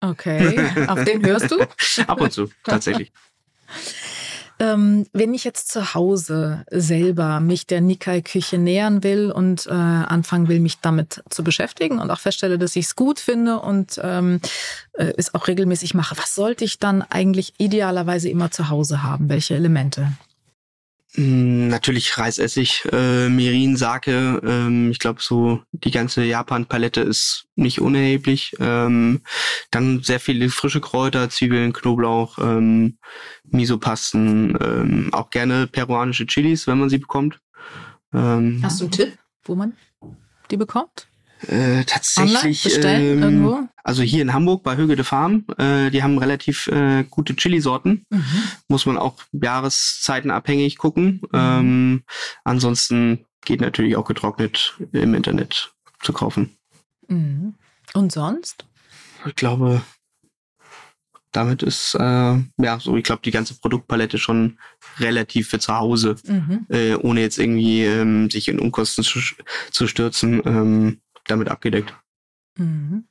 Okay, 0.01 0.59
auf 0.87 1.03
den 1.05 1.25
hörst 1.25 1.49
du? 1.49 1.61
Ab 2.07 2.21
und 2.21 2.31
zu, 2.31 2.49
tatsächlich. 2.63 3.11
Ähm, 4.59 5.07
wenn 5.13 5.33
ich 5.33 5.43
jetzt 5.43 5.71
zu 5.71 5.93
Hause 5.93 6.63
selber 6.69 7.39
mich 7.39 7.65
der 7.65 7.81
Nikkei-Küche 7.81 8.59
nähern 8.59 9.03
will 9.03 9.31
und 9.31 9.65
äh, 9.65 9.71
anfangen 9.71 10.47
will, 10.47 10.59
mich 10.59 10.79
damit 10.79 11.23
zu 11.29 11.43
beschäftigen 11.43 11.99
und 11.99 12.11
auch 12.11 12.19
feststelle, 12.19 12.59
dass 12.59 12.75
ich 12.75 12.85
es 12.85 12.95
gut 12.95 13.19
finde 13.19 13.59
und 13.59 13.99
ähm, 14.01 14.39
äh, 14.93 15.11
es 15.17 15.33
auch 15.33 15.47
regelmäßig 15.47 15.95
mache, 15.95 16.17
was 16.17 16.35
sollte 16.35 16.65
ich 16.65 16.77
dann 16.77 17.01
eigentlich 17.01 17.55
idealerweise 17.57 18.29
immer 18.29 18.51
zu 18.51 18.69
Hause 18.69 19.01
haben? 19.01 19.27
Welche 19.27 19.55
Elemente? 19.55 20.13
Mm, 21.15 21.67
natürlich 21.67 22.17
Reisessig, 22.17 22.87
äh, 22.91 23.29
Mirin, 23.29 23.77
Sake. 23.77 24.41
Ähm, 24.43 24.89
ich 24.91 24.99
glaube, 24.99 25.21
so 25.21 25.61
die 25.71 25.91
ganze 25.91 26.23
Japan-Palette 26.23 27.01
ist 27.01 27.45
nicht 27.55 27.79
unerheblich. 27.81 28.55
Ähm, 28.59 29.21
dann 29.69 30.01
sehr 30.01 30.19
viele 30.19 30.49
frische 30.49 30.81
Kräuter, 30.81 31.29
Zwiebeln, 31.29 31.71
Knoblauch, 31.71 32.39
ähm, 32.39 32.97
Miso-Pasten, 33.43 34.57
ähm, 34.59 35.09
auch 35.13 35.29
gerne 35.29 35.67
peruanische 35.67 36.25
Chilis, 36.25 36.65
wenn 36.65 36.79
man 36.79 36.89
sie 36.89 36.97
bekommt. 36.97 37.39
Ähm, 38.13 38.59
Hast 38.63 38.79
du 38.79 38.85
einen 38.85 38.91
Tipp, 38.91 39.17
wo 39.43 39.55
man 39.55 39.73
die 40.49 40.57
bekommt? 40.57 41.07
Äh, 41.47 41.83
tatsächlich. 41.85 42.65
Ähm, 42.83 43.23
irgendwo? 43.23 43.67
Also 43.83 44.01
hier 44.01 44.21
in 44.21 44.33
Hamburg 44.33 44.63
bei 44.63 44.77
Höge 44.77 44.95
de 44.95 45.03
Farm, 45.03 45.45
äh, 45.57 45.89
die 45.89 46.03
haben 46.03 46.17
relativ 46.17 46.67
äh, 46.67 47.03
gute 47.09 47.35
Chili-Sorten. 47.35 48.05
Mhm. 48.09 48.43
Muss 48.67 48.85
man 48.85 48.97
auch 48.97 49.15
Jahreszeiten 49.31 50.31
abhängig 50.31 50.77
gucken. 50.77 51.21
Mhm. 51.31 51.39
Ähm, 51.39 52.03
ansonsten 52.43 53.25
geht 53.43 53.61
natürlich 53.61 53.95
auch 53.95 54.05
getrocknet 54.05 54.79
im 54.93 55.13
Internet 55.13 55.73
zu 56.01 56.13
kaufen. 56.13 56.55
Mhm. 57.07 57.55
Und 57.93 58.11
sonst? 58.11 58.65
Ich 59.25 59.35
glaube, 59.35 59.81
damit 61.33 61.63
ist 61.63 61.95
äh, 61.95 61.99
ja 62.57 62.79
so, 62.79 62.95
ich 62.95 63.03
glaube, 63.03 63.21
die 63.23 63.31
ganze 63.31 63.55
Produktpalette 63.55 64.17
schon 64.17 64.59
relativ 64.99 65.49
für 65.49 65.59
zu 65.59 65.75
Hause, 65.75 66.15
mhm. 66.25 66.65
äh, 66.69 66.95
ohne 66.95 67.21
jetzt 67.21 67.39
irgendwie 67.39 67.83
ähm, 67.83 68.29
sich 68.29 68.47
in 68.47 68.59
Unkosten 68.59 69.03
zu, 69.03 69.19
zu 69.71 69.87
stürzen. 69.87 70.41
Ähm, 70.45 71.01
damit 71.27 71.49
abgedeckt. 71.49 71.93
Mhm. 72.57 73.05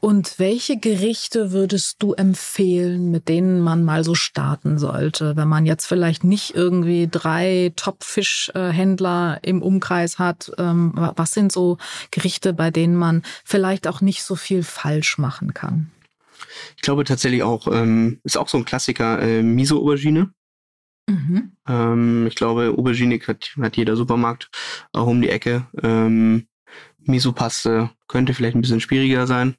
Und 0.00 0.38
welche 0.38 0.76
Gerichte 0.76 1.52
würdest 1.52 2.02
du 2.02 2.12
empfehlen, 2.12 3.10
mit 3.10 3.28
denen 3.28 3.60
man 3.60 3.84
mal 3.84 4.04
so 4.04 4.14
starten 4.14 4.78
sollte, 4.78 5.34
wenn 5.36 5.48
man 5.48 5.64
jetzt 5.64 5.86
vielleicht 5.86 6.24
nicht 6.24 6.54
irgendwie 6.54 7.08
drei 7.10 7.72
Top-Fischhändler 7.74 9.38
im 9.42 9.62
Umkreis 9.62 10.18
hat? 10.18 10.52
Ähm, 10.58 10.92
was 10.94 11.32
sind 11.32 11.52
so 11.52 11.78
Gerichte, 12.10 12.52
bei 12.52 12.70
denen 12.70 12.96
man 12.96 13.22
vielleicht 13.44 13.86
auch 13.86 14.02
nicht 14.02 14.22
so 14.24 14.36
viel 14.36 14.62
falsch 14.62 15.16
machen 15.16 15.54
kann? 15.54 15.90
Ich 16.76 16.82
glaube 16.82 17.04
tatsächlich 17.04 17.42
auch, 17.42 17.66
ähm, 17.68 18.20
ist 18.24 18.36
auch 18.36 18.48
so 18.48 18.58
ein 18.58 18.66
Klassiker, 18.66 19.20
äh, 19.22 19.42
Miso-Aubergine. 19.42 20.30
Mhm. 21.08 21.52
Ähm, 21.66 22.26
ich 22.26 22.34
glaube, 22.34 22.74
Aubergine 22.76 23.18
hat, 23.26 23.54
hat 23.60 23.76
jeder 23.76 23.96
Supermarkt 23.96 24.50
auch 24.92 25.06
um 25.06 25.22
die 25.22 25.30
Ecke. 25.30 25.66
Miso-Paste 27.08 27.90
könnte 28.08 28.34
vielleicht 28.34 28.56
ein 28.56 28.60
bisschen 28.60 28.80
schwieriger 28.80 29.26
sein. 29.26 29.56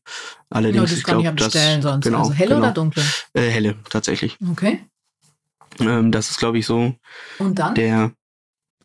Allerdings, 0.50 0.92
ja, 0.92 0.98
ich 0.98 1.04
glaube, 1.04 1.34
das 1.34 1.54
sonst. 1.82 2.06
Genau, 2.06 2.20
also 2.20 2.34
helle 2.34 2.56
genau. 2.56 2.60
oder 2.60 2.72
dunkle? 2.72 3.04
Äh, 3.34 3.50
helle, 3.50 3.76
tatsächlich. 3.90 4.38
Okay. 4.52 4.86
Ähm, 5.80 6.12
das 6.12 6.30
ist, 6.32 6.38
glaube 6.38 6.58
ich, 6.58 6.66
so. 6.66 6.96
Und 7.40 7.60
dann? 7.60 7.76
Der 7.76 8.12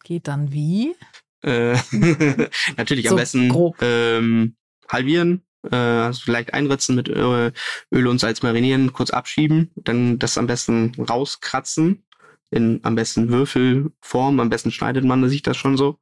geht 0.05 0.29
dann 0.29 0.53
wie? 0.53 0.95
Äh, 1.43 1.77
natürlich 2.77 3.07
so 3.07 3.11
am 3.11 3.17
besten 3.17 3.73
ähm, 3.81 4.57
halbieren, 4.89 5.43
äh, 5.71 5.77
also 5.77 6.21
vielleicht 6.23 6.55
einritzen 6.55 6.95
mit 6.95 7.09
Öl 7.09 7.53
und 7.91 8.19
Salz 8.19 8.43
marinieren, 8.43 8.93
kurz 8.93 9.11
abschieben, 9.11 9.71
dann 9.77 10.19
das 10.19 10.39
am 10.39 10.47
besten 10.47 10.95
rauskratzen 10.99 12.05
in 12.51 12.81
am 12.83 12.95
besten 12.95 13.31
Würfelform, 13.31 14.39
am 14.39 14.51
besten 14.51 14.71
schneidet 14.71 15.05
man 15.05 15.27
sich 15.29 15.43
das 15.43 15.57
schon 15.57 15.77
so. 15.77 15.99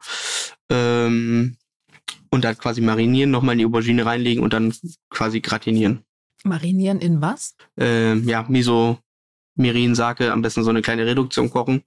Ähm, 0.68 1.56
und 2.30 2.44
dann 2.44 2.56
quasi 2.56 2.80
marinieren, 2.80 3.30
nochmal 3.30 3.54
in 3.54 3.60
die 3.60 3.66
Aubergine 3.66 4.06
reinlegen 4.06 4.42
und 4.42 4.52
dann 4.52 4.74
quasi 5.10 5.40
gratinieren. 5.40 6.04
Marinieren 6.44 7.00
in 7.00 7.20
was? 7.20 7.54
Ähm, 7.76 8.26
ja, 8.28 8.44
Miso, 8.48 8.98
Mirin, 9.54 9.94
Sake, 9.94 10.32
am 10.32 10.42
besten 10.42 10.64
so 10.64 10.70
eine 10.70 10.82
kleine 10.82 11.06
Reduktion 11.06 11.50
kochen. 11.50 11.82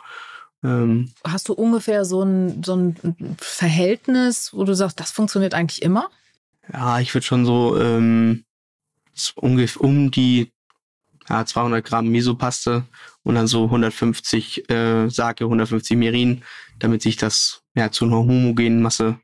Ähm, 0.64 1.12
Hast 1.26 1.50
du 1.50 1.54
ungefähr 1.54 2.06
so 2.06 2.24
ein, 2.24 2.64
so 2.64 2.76
ein 2.76 2.96
Verhältnis, 3.40 4.54
wo 4.54 4.64
du 4.64 4.76
sagst, 4.76 5.00
das 5.00 5.12
funktioniert 5.12 5.54
eigentlich 5.54 5.82
immer? 5.82 6.10
Ja, 6.72 7.00
ich 7.00 7.14
würde 7.14 7.26
schon 7.26 7.46
so 7.46 7.80
ähm, 7.80 8.46
ungefähr 9.36 9.82
um 9.82 10.12
die 10.12 10.52
ja, 11.30 11.46
200 11.46 11.86
Gramm 11.86 12.10
Miso-Paste 12.10 12.84
und 13.24 13.36
dann 13.36 13.48
so 13.48 13.66
150 13.66 14.70
äh, 14.70 15.10
Sake, 15.10 15.46
150 15.46 15.98
Mirin, 15.98 16.44
damit 16.80 17.02
sich 17.02 17.18
das 17.18 17.64
ja 17.76 17.92
zu 17.92 18.06
einer 18.06 18.18
homogenen 18.18 18.82
Masse 18.82 19.20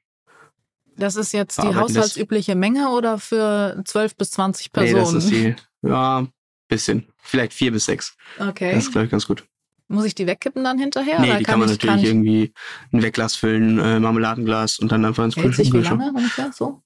das 1.00 1.16
ist 1.16 1.34
jetzt 1.34 1.62
die 1.62 1.76
haushaltsübliche 1.76 2.56
Menge 2.56 2.90
oder 2.90 3.18
für 3.18 3.82
12 3.86 4.16
bis 4.16 4.32
20 4.32 4.72
Personen? 4.72 4.94
Nee, 4.94 5.14
das 5.14 5.14
ist 5.14 5.30
die, 5.32 5.56
ja, 5.82 6.28
bisschen. 6.68 7.08
Vielleicht 7.18 7.54
vier 7.54 7.72
bis 7.72 7.86
sechs. 7.86 8.16
Okay. 8.40 8.74
Das 8.74 8.86
ist, 8.86 8.92
glaube 8.92 9.06
ich, 9.06 9.12
ganz 9.12 9.28
gut. 9.28 9.44
Muss 9.88 10.06
ich 10.06 10.14
die 10.14 10.28
wegkippen 10.28 10.64
dann 10.64 10.78
hinterher? 10.78 11.20
Nee, 11.20 11.38
die 11.38 11.44
kann, 11.44 11.44
kann 11.46 11.60
man 11.60 11.70
ich, 11.70 11.76
natürlich 11.78 11.96
kann 11.96 12.06
irgendwie 12.06 12.54
ein 12.94 13.02
Wegglas 13.02 13.36
füllen, 13.36 13.80
äh, 13.80 14.00
Marmeladenglas 14.00 14.78
und 14.78 14.92
dann 14.92 15.04
einfach 15.04 15.24
ins 15.26 15.36
Kühlschrank. 15.36 15.74
Wie 15.74 15.80
lange 15.80 16.10
ungefähr 16.10 16.52
so? 16.54 16.84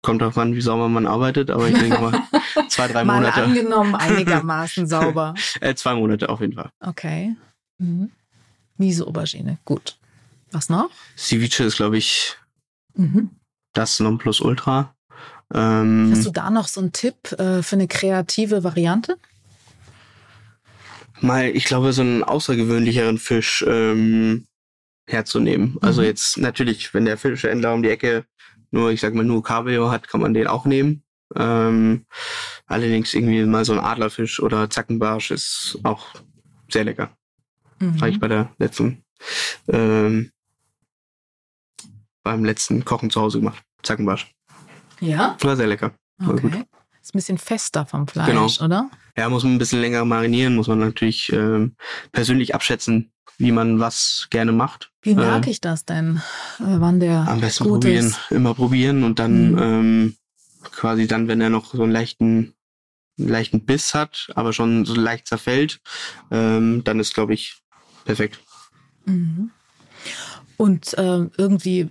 Kommt 0.00 0.22
darauf 0.22 0.38
an, 0.38 0.54
wie 0.54 0.60
sauber 0.62 0.88
man 0.88 1.06
arbeitet, 1.06 1.50
aber 1.50 1.68
ich 1.68 1.78
denke 1.78 2.00
mal 2.00 2.22
zwei, 2.68 2.88
drei 2.88 3.04
mal 3.04 3.16
Monate. 3.16 3.42
angenommen 3.42 3.94
einigermaßen 3.96 4.86
sauber. 4.86 5.34
äh, 5.60 5.74
zwei 5.74 5.94
Monate 5.94 6.30
auf 6.30 6.40
jeden 6.40 6.54
Fall. 6.54 6.70
Okay. 6.80 7.36
Mhm. 7.78 8.10
Miese 8.78 9.06
Aubergine, 9.06 9.58
gut. 9.64 9.98
Was 10.52 10.68
noch? 10.70 10.90
Ceviche 11.18 11.64
ist, 11.64 11.76
glaube 11.76 11.98
ich, 11.98 12.36
Mhm. 12.96 13.30
Das 13.72 14.00
Nonplusultra. 14.00 14.94
Ähm, 15.54 16.08
Hast 16.10 16.26
du 16.26 16.30
da 16.30 16.50
noch 16.50 16.68
so 16.68 16.80
einen 16.80 16.92
Tipp 16.92 17.32
äh, 17.32 17.62
für 17.62 17.76
eine 17.76 17.88
kreative 17.88 18.64
Variante? 18.64 19.16
Mal, 21.20 21.50
ich 21.50 21.64
glaube, 21.64 21.92
so 21.92 22.02
einen 22.02 22.24
außergewöhnlicheren 22.24 23.18
Fisch 23.18 23.64
ähm, 23.66 24.46
herzunehmen. 25.06 25.72
Mhm. 25.72 25.78
Also 25.80 26.02
jetzt 26.02 26.38
natürlich, 26.38 26.92
wenn 26.94 27.04
der 27.04 27.16
Fischhändler 27.16 27.74
um 27.74 27.82
die 27.82 27.90
Ecke 27.90 28.24
nur, 28.70 28.90
ich 28.90 29.00
sag 29.00 29.14
mal, 29.14 29.24
nur 29.24 29.42
Kabeljau 29.42 29.90
hat, 29.90 30.08
kann 30.08 30.20
man 30.20 30.34
den 30.34 30.46
auch 30.46 30.64
nehmen. 30.64 31.02
Ähm, 31.34 32.06
allerdings 32.66 33.14
irgendwie 33.14 33.44
mal 33.44 33.64
so 33.64 33.72
ein 33.72 33.80
Adlerfisch 33.80 34.40
oder 34.40 34.68
Zackenbarsch 34.68 35.30
ist 35.30 35.78
auch 35.82 36.14
sehr 36.70 36.84
lecker. 36.84 37.16
Mhm. 37.80 38.00
Habe 38.00 38.10
ich 38.10 38.20
bei 38.20 38.28
der 38.28 38.50
letzten 38.58 39.04
ähm, 39.68 40.30
beim 42.26 42.44
letzten 42.44 42.84
Kochen 42.84 43.10
zu 43.10 43.20
Hause 43.20 43.38
gemacht. 43.38 43.62
Zackenbarsch. 43.84 44.32
Ja? 45.00 45.36
War 45.40 45.56
sehr 45.56 45.68
lecker. 45.68 45.92
War 46.18 46.34
okay. 46.34 46.48
gut. 46.48 46.66
Ist 47.00 47.14
ein 47.14 47.18
bisschen 47.18 47.38
fester 47.38 47.86
vom 47.86 48.08
Fleisch, 48.08 48.26
genau. 48.26 48.48
oder? 48.64 48.90
Ja, 49.16 49.28
muss 49.28 49.44
man 49.44 49.54
ein 49.54 49.58
bisschen 49.58 49.80
länger 49.80 50.04
marinieren, 50.04 50.56
muss 50.56 50.66
man 50.66 50.80
natürlich 50.80 51.32
ähm, 51.32 51.76
persönlich 52.10 52.52
abschätzen, 52.54 53.12
wie 53.38 53.52
man 53.52 53.78
was 53.78 54.26
gerne 54.30 54.50
macht. 54.50 54.90
Wie 55.02 55.14
merke 55.14 55.46
äh, 55.46 55.52
ich 55.52 55.60
das 55.60 55.84
denn, 55.84 56.16
äh, 56.58 56.64
wann 56.64 56.98
der 56.98 57.28
Am 57.28 57.40
besten 57.40 57.64
probieren, 57.64 58.06
ist? 58.06 58.18
immer 58.30 58.54
probieren 58.54 59.04
und 59.04 59.20
dann 59.20 59.52
mhm. 59.52 59.58
ähm, 59.58 60.16
quasi 60.64 61.06
dann, 61.06 61.28
wenn 61.28 61.40
er 61.40 61.50
noch 61.50 61.72
so 61.72 61.84
einen 61.84 61.92
leichten, 61.92 62.54
leichten 63.16 63.64
Biss 63.64 63.94
hat, 63.94 64.32
aber 64.34 64.52
schon 64.52 64.84
so 64.84 64.96
leicht 64.96 65.28
zerfällt, 65.28 65.78
ähm, 66.32 66.82
dann 66.82 66.98
ist, 66.98 67.14
glaube 67.14 67.34
ich, 67.34 67.62
perfekt. 68.04 68.40
Mhm 69.04 69.52
und 70.56 70.96
äh, 70.98 71.26
irgendwie 71.36 71.90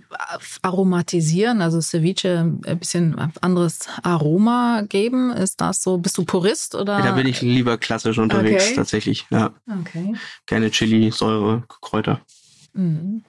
aromatisieren, 0.62 1.60
also 1.62 1.80
Ceviche 1.80 2.40
ein 2.64 2.78
bisschen 2.78 3.16
anderes 3.40 3.88
Aroma 4.02 4.82
geben. 4.88 5.30
Ist 5.30 5.60
das 5.60 5.82
so? 5.82 5.98
Bist 5.98 6.18
du 6.18 6.24
Purist 6.24 6.74
oder? 6.74 7.00
da 7.02 7.12
bin 7.12 7.26
ich 7.26 7.42
lieber 7.42 7.78
klassisch 7.78 8.18
unterwegs 8.18 8.66
okay. 8.66 8.74
tatsächlich. 8.76 9.26
Ja. 9.30 9.54
Okay. 9.80 10.14
Keine 10.46 10.70
Chili, 10.70 11.10
Säure, 11.10 11.64
Kräuter. 11.80 12.20
Mhm. 12.72 13.24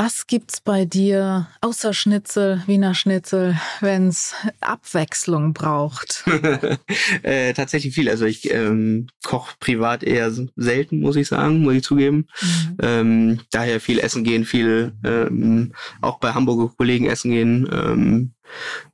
Was 0.00 0.28
gibt's 0.28 0.60
bei 0.60 0.84
dir 0.84 1.48
außer 1.60 1.92
Schnitzel, 1.92 2.62
Wiener 2.68 2.94
Schnitzel, 2.94 3.58
wenn's 3.80 4.32
Abwechslung 4.60 5.54
braucht? 5.54 6.22
äh, 7.24 7.52
tatsächlich 7.52 7.96
viel. 7.96 8.08
Also 8.08 8.24
ich 8.24 8.48
ähm, 8.48 9.08
koche 9.24 9.56
privat 9.58 10.04
eher 10.04 10.30
selten, 10.54 11.00
muss 11.00 11.16
ich 11.16 11.26
sagen, 11.26 11.62
muss 11.62 11.74
ich 11.74 11.82
zugeben. 11.82 12.28
Mhm. 12.40 12.76
Ähm, 12.80 13.40
daher 13.50 13.80
viel 13.80 13.98
essen 13.98 14.22
gehen, 14.22 14.44
viel 14.44 14.92
ähm, 15.02 15.72
auch 16.00 16.20
bei 16.20 16.32
Hamburger 16.32 16.72
Kollegen 16.76 17.06
essen 17.06 17.32
gehen. 17.32 17.68
Ähm, 17.72 18.34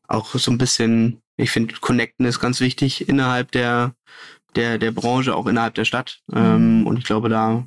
auch 0.08 0.34
so 0.34 0.50
ein 0.50 0.56
bisschen, 0.56 1.20
ich 1.36 1.50
finde, 1.50 1.74
Connecten 1.82 2.24
ist 2.24 2.40
ganz 2.40 2.60
wichtig 2.60 3.10
innerhalb 3.10 3.52
der 3.52 3.94
der 4.56 4.78
der 4.78 4.92
Branche, 4.92 5.36
auch 5.36 5.48
innerhalb 5.48 5.74
der 5.74 5.84
Stadt. 5.84 6.22
Mhm. 6.28 6.36
Ähm, 6.38 6.86
und 6.86 6.96
ich 6.96 7.04
glaube, 7.04 7.28
da 7.28 7.66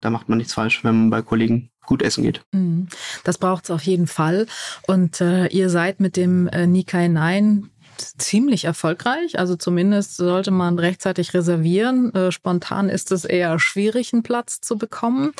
da 0.00 0.08
macht 0.08 0.30
man 0.30 0.38
nichts 0.38 0.54
falsch, 0.54 0.82
wenn 0.84 0.98
man 0.98 1.10
bei 1.10 1.20
Kollegen 1.20 1.69
gut 1.86 2.02
essen 2.02 2.24
geht. 2.24 2.42
Mhm. 2.52 2.88
Das 3.24 3.38
braucht 3.38 3.64
es 3.64 3.70
auf 3.70 3.82
jeden 3.82 4.06
Fall. 4.06 4.46
Und 4.86 5.20
äh, 5.20 5.46
ihr 5.48 5.70
seid 5.70 6.00
mit 6.00 6.16
dem 6.16 6.48
äh, 6.48 6.66
Nikai 6.66 7.08
9 7.08 7.70
ziemlich 8.18 8.64
erfolgreich. 8.64 9.38
Also 9.38 9.56
zumindest 9.56 10.16
sollte 10.16 10.50
man 10.50 10.78
rechtzeitig 10.78 11.34
reservieren. 11.34 12.14
Äh, 12.14 12.32
spontan 12.32 12.88
ist 12.88 13.12
es 13.12 13.24
eher 13.24 13.58
schwierig, 13.58 14.12
einen 14.12 14.22
Platz 14.22 14.60
zu 14.60 14.78
bekommen, 14.78 15.32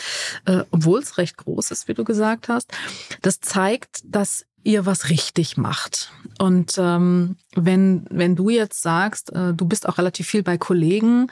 äh, 0.45 0.65
obwohl 0.71 1.01
es 1.01 1.19
recht 1.19 1.37
groß 1.37 1.71
ist, 1.71 1.89
wie 1.89 1.95
du 1.95 2.05
gesagt 2.05 2.49
hast. 2.49 2.73
Das 3.23 3.41
zeigt, 3.41 4.03
dass 4.05 4.45
ihr 4.63 4.85
was 4.85 5.09
richtig 5.09 5.57
macht. 5.57 6.13
Und 6.39 6.75
ähm, 6.77 7.37
wenn, 7.55 8.07
wenn 8.11 8.37
du 8.37 8.51
jetzt 8.51 8.83
sagst, 8.83 9.33
äh, 9.33 9.55
du 9.55 9.67
bist 9.67 9.89
auch 9.89 9.97
relativ 9.97 10.27
viel 10.27 10.43
bei 10.43 10.59
Kollegen, 10.59 11.29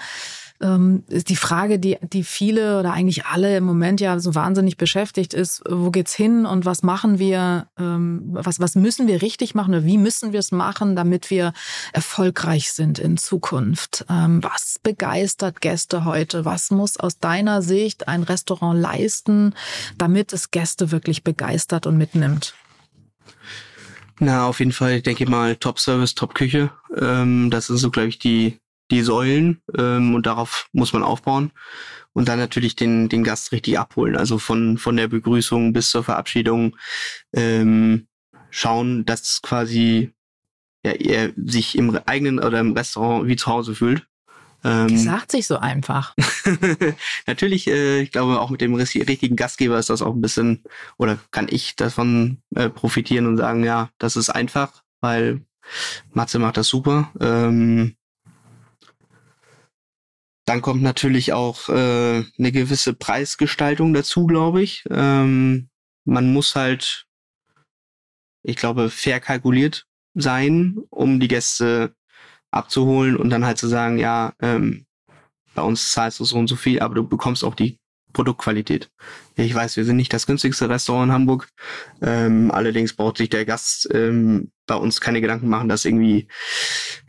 ähm, 0.61 1.05
die 1.09 1.37
Frage, 1.37 1.79
die, 1.79 1.99
die 2.03 2.25
viele 2.25 2.81
oder 2.81 2.93
eigentlich 2.93 3.27
alle 3.27 3.57
im 3.57 3.65
Moment 3.65 4.01
ja 4.01 4.19
so 4.19 4.35
wahnsinnig 4.35 4.77
beschäftigt 4.77 5.35
ist, 5.35 5.63
wo 5.69 5.91
geht's 5.91 6.15
hin 6.15 6.47
und 6.47 6.65
was 6.65 6.83
machen 6.83 7.19
wir, 7.19 7.69
ähm, 7.79 8.23
was, 8.33 8.61
was 8.61 8.75
müssen 8.75 9.07
wir 9.07 9.23
richtig 9.23 9.55
machen 9.55 9.75
oder 9.75 9.85
wie 9.85 9.99
müssen 9.99 10.33
wir 10.33 10.41
es 10.41 10.53
machen, 10.53 10.97
damit 10.97 11.31
wir 11.31 11.53
erfolgreich 11.93 12.73
sind 12.73 12.99
in 12.99 13.17
Zukunft? 13.17 14.05
Ähm, 14.09 14.43
was 14.43 14.81
begeistert 14.83 15.61
Gäste 15.61 16.05
heute? 16.05 16.45
Was 16.45 16.71
muss 16.71 16.99
aus 16.99 17.19
deiner 17.19 17.63
Sicht 17.63 18.09
ein 18.09 18.23
Restaurant 18.23 18.81
leisten, 18.81 19.55
damit 19.97 20.33
es 20.33 20.51
Gäste 20.51 20.91
wirklich 20.91 21.23
begeistert 21.23 21.87
und 21.87 21.97
mitnimmt? 21.97 22.55
Na, 24.21 24.47
auf 24.49 24.59
jeden 24.59 24.73
Fall, 24.73 24.95
ich 24.95 25.03
denke 25.05 25.31
mal, 25.31 25.55
Top-Service, 25.55 26.15
Top-Küche. 26.17 26.71
Ähm, 26.97 27.51
das 27.51 27.69
sind 27.69 27.77
so, 27.77 27.91
glaube 27.91 28.09
ich, 28.09 28.19
die, 28.19 28.59
die 28.91 29.03
Säulen 29.03 29.63
ähm, 29.77 30.15
und 30.15 30.27
darauf 30.27 30.69
muss 30.73 30.93
man 30.93 31.03
aufbauen 31.03 31.53
und 32.13 32.29
dann 32.29 32.39
natürlich 32.39 32.77
den 32.77 33.09
den 33.09 33.25
Gast 33.25 33.53
richtig 33.53 33.79
abholen. 33.79 34.17
Also 34.17 34.39
von 34.39 34.79
von 34.79 34.97
der 34.97 35.09
Begrüßung 35.09 35.73
bis 35.73 35.91
zur 35.91 36.05
Verabschiedung 36.05 36.77
ähm, 37.33 38.07
schauen, 38.51 39.05
dass 39.05 39.43
quasi 39.43 40.13
ja, 40.85 40.93
er 40.93 41.33
sich 41.37 41.77
im 41.77 41.99
eigenen 42.07 42.39
oder 42.39 42.61
im 42.61 42.73
Restaurant 42.73 43.27
wie 43.29 43.37
zu 43.37 43.47
Hause 43.47 43.75
fühlt. 43.75 44.07
Ähm, 44.65 44.97
sagt 44.97 45.31
sich 45.31 45.47
so 45.47 45.59
einfach. 45.59 46.15
natürlich, 47.27 47.69
äh, 47.69 48.01
ich 48.01 48.11
glaube, 48.11 48.41
auch 48.41 48.51
mit 48.51 48.61
dem 48.61 48.75
richtigen 48.75 49.37
Gastgeber 49.37 49.79
ist 49.79 49.91
das 49.91 50.03
auch 50.03 50.15
ein 50.15 50.21
bisschen, 50.21 50.65
oder 50.97 51.19
kann 51.31 51.47
ich 51.49 51.77
davon 51.77 52.43
äh, 52.55 52.69
profitieren 52.69 53.27
und 53.27 53.37
sagen, 53.37 53.63
ja, 53.63 53.91
das 53.99 54.17
ist 54.17 54.31
einfach, 54.31 54.83
weil 55.01 55.43
Matze 56.11 56.39
macht 56.39 56.57
das 56.57 56.69
super. 56.69 57.13
Ähm, 57.21 57.95
dann 60.49 60.63
kommt 60.63 60.83
natürlich 60.83 61.33
auch 61.35 61.69
äh, 61.69 62.25
eine 62.39 62.53
gewisse 62.53 62.95
Preisgestaltung 62.95 63.93
dazu, 63.93 64.27
glaube 64.27 64.63
ich. 64.63 64.85
Ähm, 64.91 65.69
man 66.05 66.33
muss 66.33 66.57
halt, 66.57 67.07
ich 68.43 68.57
glaube, 68.57 68.89
fair 68.89 69.21
kalkuliert 69.21 69.85
sein, 70.15 70.79
um 70.89 71.21
die 71.21 71.29
Gäste 71.29 71.95
abzuholen 72.51 73.17
und 73.17 73.29
dann 73.29 73.45
halt 73.45 73.59
zu 73.59 73.69
sagen, 73.69 73.99
ja, 73.99 74.33
ähm, 74.41 74.87
bei 75.55 75.63
uns 75.63 75.93
zahlst 75.93 76.19
du 76.21 76.25
so 76.25 76.39
und 76.39 76.49
so 76.49 76.57
viel, 76.57 76.81
aber 76.81 76.95
du 76.95 77.07
bekommst 77.07 77.45
auch 77.45 77.55
die 77.55 77.79
Produktqualität. 78.15 78.91
Ich 79.37 79.55
weiß, 79.55 79.77
wir 79.77 79.85
sind 79.85 79.97
nicht 79.97 80.15
das 80.15 80.27
günstigste 80.27 80.71
Restaurant 80.71 81.11
in 81.11 81.13
Hamburg. 81.13 81.51
Ähm, 82.01 82.51
allerdings 82.51 82.95
braucht 82.95 83.19
sich 83.19 83.29
der 83.29 83.45
Gast 83.45 83.87
ähm, 83.93 84.51
bei 84.67 84.77
uns 84.77 85.03
keine 85.03 85.21
Gedanken 85.21 85.49
machen, 85.49 85.69
dass 85.69 85.85
irgendwie 85.85 86.27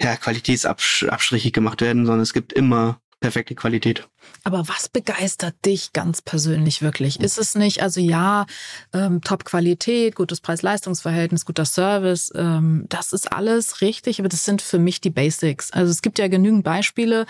ja, 0.02 0.18
Qualitätsabstriche 0.18 1.52
gemacht 1.52 1.80
werden, 1.80 2.06
sondern 2.06 2.22
es 2.22 2.34
gibt 2.34 2.52
immer 2.52 3.00
perfekte 3.20 3.56
Qualität. 3.56 4.10
Aber 4.44 4.68
was 4.68 4.90
begeistert 4.90 5.56
dich 5.66 5.94
ganz 5.94 6.22
persönlich 6.22 6.82
wirklich? 6.82 7.20
Ist 7.20 7.38
es 7.38 7.56
nicht, 7.56 7.82
also 7.82 8.00
ja, 8.00 8.46
ähm, 8.94 9.22
Top-Qualität, 9.22 10.16
gutes 10.16 10.42
Preis-Leistungs-Verhältnis, 10.42 11.46
guter 11.46 11.66
Service, 11.66 12.32
ähm, 12.36 12.86
das 12.90 13.14
ist 13.14 13.32
alles 13.32 13.82
richtig, 13.82 14.20
aber 14.20 14.30
das 14.30 14.46
sind 14.46 14.62
für 14.62 14.80
mich 14.80 15.02
die 15.02 15.10
Basics. 15.10 15.72
Also 15.72 15.92
es 15.92 16.02
gibt 16.02 16.20
ja 16.20 16.28
genügend 16.28 16.64
Beispiele, 16.64 17.26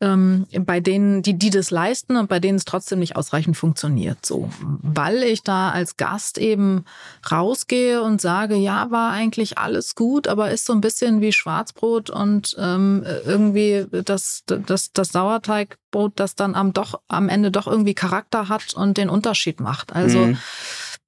ähm, 0.00 0.46
bei 0.60 0.80
denen, 0.80 1.22
die, 1.22 1.38
die 1.38 1.50
das 1.50 1.70
leisten 1.70 2.16
und 2.16 2.28
bei 2.28 2.40
denen 2.40 2.58
es 2.58 2.64
trotzdem 2.64 2.98
nicht 2.98 3.16
ausreichend 3.16 3.56
funktioniert. 3.56 4.24
So, 4.24 4.50
weil 4.60 5.22
ich 5.22 5.42
da 5.42 5.70
als 5.70 5.96
Gast 5.96 6.38
eben 6.38 6.84
rausgehe 7.30 8.02
und 8.02 8.20
sage, 8.20 8.56
ja, 8.56 8.90
war 8.90 9.12
eigentlich 9.12 9.58
alles 9.58 9.94
gut, 9.94 10.28
aber 10.28 10.50
ist 10.50 10.66
so 10.66 10.72
ein 10.72 10.80
bisschen 10.80 11.20
wie 11.20 11.32
Schwarzbrot 11.32 12.10
und 12.10 12.56
ähm, 12.58 13.04
irgendwie 13.24 13.86
das, 14.04 14.44
das, 14.46 14.92
das 14.92 15.08
Sauerteigbrot, 15.08 16.12
das 16.16 16.34
dann 16.46 16.54
am, 16.54 16.72
doch, 16.72 17.00
am 17.08 17.28
Ende 17.28 17.50
doch 17.50 17.66
irgendwie 17.66 17.94
Charakter 17.94 18.48
hat 18.48 18.74
und 18.74 18.96
den 18.96 19.08
Unterschied 19.08 19.60
macht. 19.60 19.94
Also, 19.94 20.18
mhm. 20.18 20.38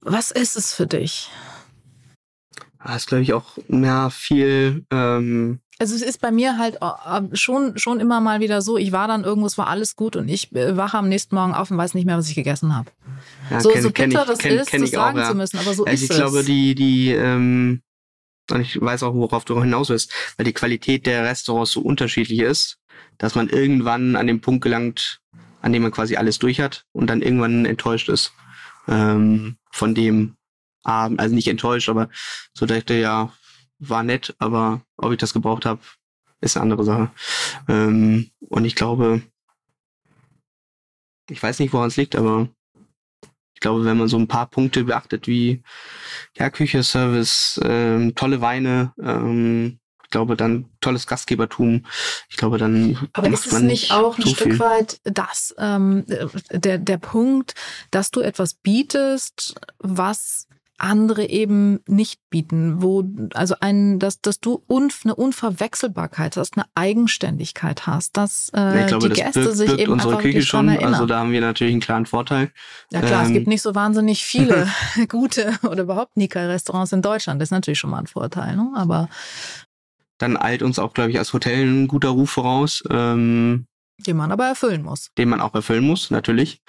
was 0.01 0.31
ist 0.31 0.55
es 0.55 0.73
für 0.73 0.87
dich? 0.87 1.29
Das 2.83 2.97
ist, 2.97 3.07
glaube 3.07 3.23
ich, 3.23 3.33
auch 3.33 3.57
ja, 3.67 4.09
viel. 4.09 4.85
Ähm 4.91 5.59
also 5.81 5.95
es 5.95 6.01
ist 6.01 6.19
bei 6.19 6.31
mir 6.31 6.57
halt 6.57 6.79
äh, 6.81 7.35
schon 7.35 7.77
schon 7.77 8.01
immer 8.01 8.19
mal 8.19 8.41
wieder 8.41 8.61
so, 8.61 8.77
ich 8.77 8.91
war 8.91 9.07
dann 9.07 9.23
irgendwo, 9.23 9.47
es 9.47 9.57
war 9.57 9.67
alles 9.67 9.95
gut 9.95 10.17
und 10.17 10.27
ich 10.27 10.53
äh, 10.53 10.75
wache 10.75 10.97
am 10.97 11.07
nächsten 11.07 11.35
Morgen 11.35 11.53
auf 11.53 11.71
und 11.71 11.77
weiß 11.77 11.93
nicht 11.93 12.05
mehr, 12.05 12.17
was 12.17 12.27
ich 12.27 12.35
gegessen 12.35 12.75
habe. 12.75 12.91
Ja, 13.49 13.61
so, 13.61 13.69
kenn, 13.69 13.83
so 13.83 13.89
bitter 13.89 14.21
ich, 14.21 14.27
das 14.27 14.39
kenn, 14.39 14.57
ist, 14.57 14.69
kenn 14.69 14.81
das 14.81 14.91
sagen 14.91 15.19
auch, 15.19 15.23
ja. 15.23 15.29
zu 15.29 15.35
müssen, 15.35 15.57
aber 15.57 15.73
so 15.73 15.85
also 15.85 15.93
ist 15.93 16.03
ich 16.03 16.09
es. 16.09 16.15
Ich 16.17 16.21
glaube, 16.21 16.43
die, 16.43 16.75
die, 16.75 17.11
ähm, 17.11 17.81
und 18.51 18.61
ich 18.61 18.79
weiß 18.79 19.03
auch, 19.03 19.13
worauf 19.13 19.45
du 19.45 19.61
hinaus 19.61 19.89
willst, 19.89 20.11
weil 20.35 20.45
die 20.45 20.53
Qualität 20.53 21.05
der 21.05 21.23
Restaurants 21.23 21.71
so 21.71 21.81
unterschiedlich 21.81 22.39
ist, 22.39 22.78
dass 23.19 23.35
man 23.35 23.49
irgendwann 23.49 24.15
an 24.15 24.25
den 24.25 24.41
Punkt 24.41 24.63
gelangt, 24.63 25.21
an 25.61 25.71
dem 25.71 25.83
man 25.83 25.91
quasi 25.91 26.15
alles 26.15 26.39
durch 26.39 26.59
hat 26.59 26.85
und 26.91 27.07
dann 27.07 27.21
irgendwann 27.21 27.65
enttäuscht 27.65 28.09
ist 28.09 28.33
ähm, 28.87 29.57
von 29.71 29.93
dem 29.93 30.35
Abend, 30.83 31.19
also 31.19 31.35
nicht 31.35 31.47
enttäuscht, 31.47 31.89
aber 31.89 32.09
so 32.53 32.65
dachte 32.65 32.95
ja, 32.95 33.31
war 33.77 34.03
nett, 34.03 34.35
aber 34.39 34.81
ob 34.97 35.11
ich 35.11 35.17
das 35.17 35.33
gebraucht 35.33 35.65
habe, 35.65 35.81
ist 36.41 36.57
eine 36.57 36.63
andere 36.63 36.83
Sache. 36.83 37.11
Ähm, 37.67 38.31
und 38.39 38.65
ich 38.65 38.75
glaube, 38.75 39.21
ich 41.29 41.41
weiß 41.41 41.59
nicht, 41.59 41.73
woran 41.73 41.89
es 41.89 41.97
liegt, 41.97 42.15
aber 42.15 42.49
ich 43.53 43.59
glaube, 43.59 43.83
wenn 43.83 43.97
man 43.97 44.07
so 44.07 44.17
ein 44.17 44.27
paar 44.27 44.49
Punkte 44.49 44.85
beachtet 44.85 45.27
wie 45.27 45.61
ja, 46.37 46.49
Küche, 46.49 46.81
Service, 46.81 47.59
ähm, 47.63 48.15
tolle 48.15 48.39
Weine, 48.39 48.93
ähm, 49.01 49.79
ich 50.09 50.11
glaube, 50.11 50.35
dann 50.35 50.65
tolles 50.81 51.05
Gastgebertum. 51.05 51.85
Ich 52.29 52.37
glaube, 52.37 52.57
dann. 52.57 52.97
Aber 53.13 53.27
ist 53.27 53.45
es 53.45 53.59
nicht 53.59 53.91
auch 53.91 54.17
ein 54.17 54.23
Stück 54.25 54.53
viel. 54.53 54.59
weit 54.59 54.99
das, 55.03 55.53
ähm, 55.59 56.03
der, 56.51 56.79
der 56.79 56.97
Punkt, 56.97 57.53
dass 57.91 58.09
du 58.09 58.21
etwas 58.21 58.55
bietest, 58.55 59.53
was 59.77 60.47
andere 60.79 61.29
eben 61.29 61.81
nicht 61.85 62.21
bieten, 62.31 62.81
wo 62.81 63.03
also 63.35 63.53
ein, 63.59 63.99
dass, 63.99 64.19
dass 64.19 64.39
du 64.39 64.63
unf, 64.65 65.01
eine 65.03 65.13
Unverwechselbarkeit 65.13 66.37
hast, 66.37 66.57
eine 66.57 66.65
Eigenständigkeit 66.73 67.85
hast, 67.85 68.17
dass 68.17 68.49
äh, 68.55 68.87
glaube, 68.87 69.09
die 69.09 69.15
Gäste 69.15 69.41
birgt, 69.41 69.57
sich 69.57 69.67
birgt 69.67 69.81
eben 69.81 69.93
unsere 69.93 70.17
Küche 70.17 70.41
schon. 70.41 70.69
Also 70.69 71.05
da 71.05 71.19
haben 71.19 71.31
wir 71.31 71.41
natürlich 71.41 71.73
einen 71.73 71.81
klaren 71.81 72.07
Vorteil. 72.07 72.51
Ja 72.91 73.01
klar, 73.01 73.21
ähm, 73.21 73.27
es 73.27 73.33
gibt 73.33 73.47
nicht 73.47 73.61
so 73.61 73.75
wahnsinnig 73.75 74.23
viele 74.23 74.67
gute 75.09 75.53
oder 75.69 75.83
überhaupt 75.83 76.17
Nika-Restaurants 76.17 76.93
in 76.93 77.03
Deutschland. 77.03 77.39
Das 77.39 77.47
ist 77.47 77.51
natürlich 77.51 77.77
schon 77.77 77.91
mal 77.91 77.99
ein 77.99 78.07
Vorteil, 78.07 78.55
ne? 78.55 78.71
aber 78.75 79.07
dann 80.19 80.37
eilt 80.37 80.61
uns 80.61 80.77
auch, 80.77 80.93
glaube 80.93 81.09
ich, 81.09 81.17
als 81.17 81.33
Hotel 81.33 81.65
ein 81.65 81.87
guter 81.87 82.09
Ruf 82.09 82.29
voraus. 82.29 82.83
Ähm, 82.89 83.65
den 84.05 84.15
man 84.15 84.31
aber 84.31 84.45
erfüllen 84.45 84.83
muss. 84.83 85.09
Den 85.17 85.29
man 85.29 85.41
auch 85.41 85.53
erfüllen 85.53 85.83
muss, 85.83 86.09
natürlich. 86.09 86.61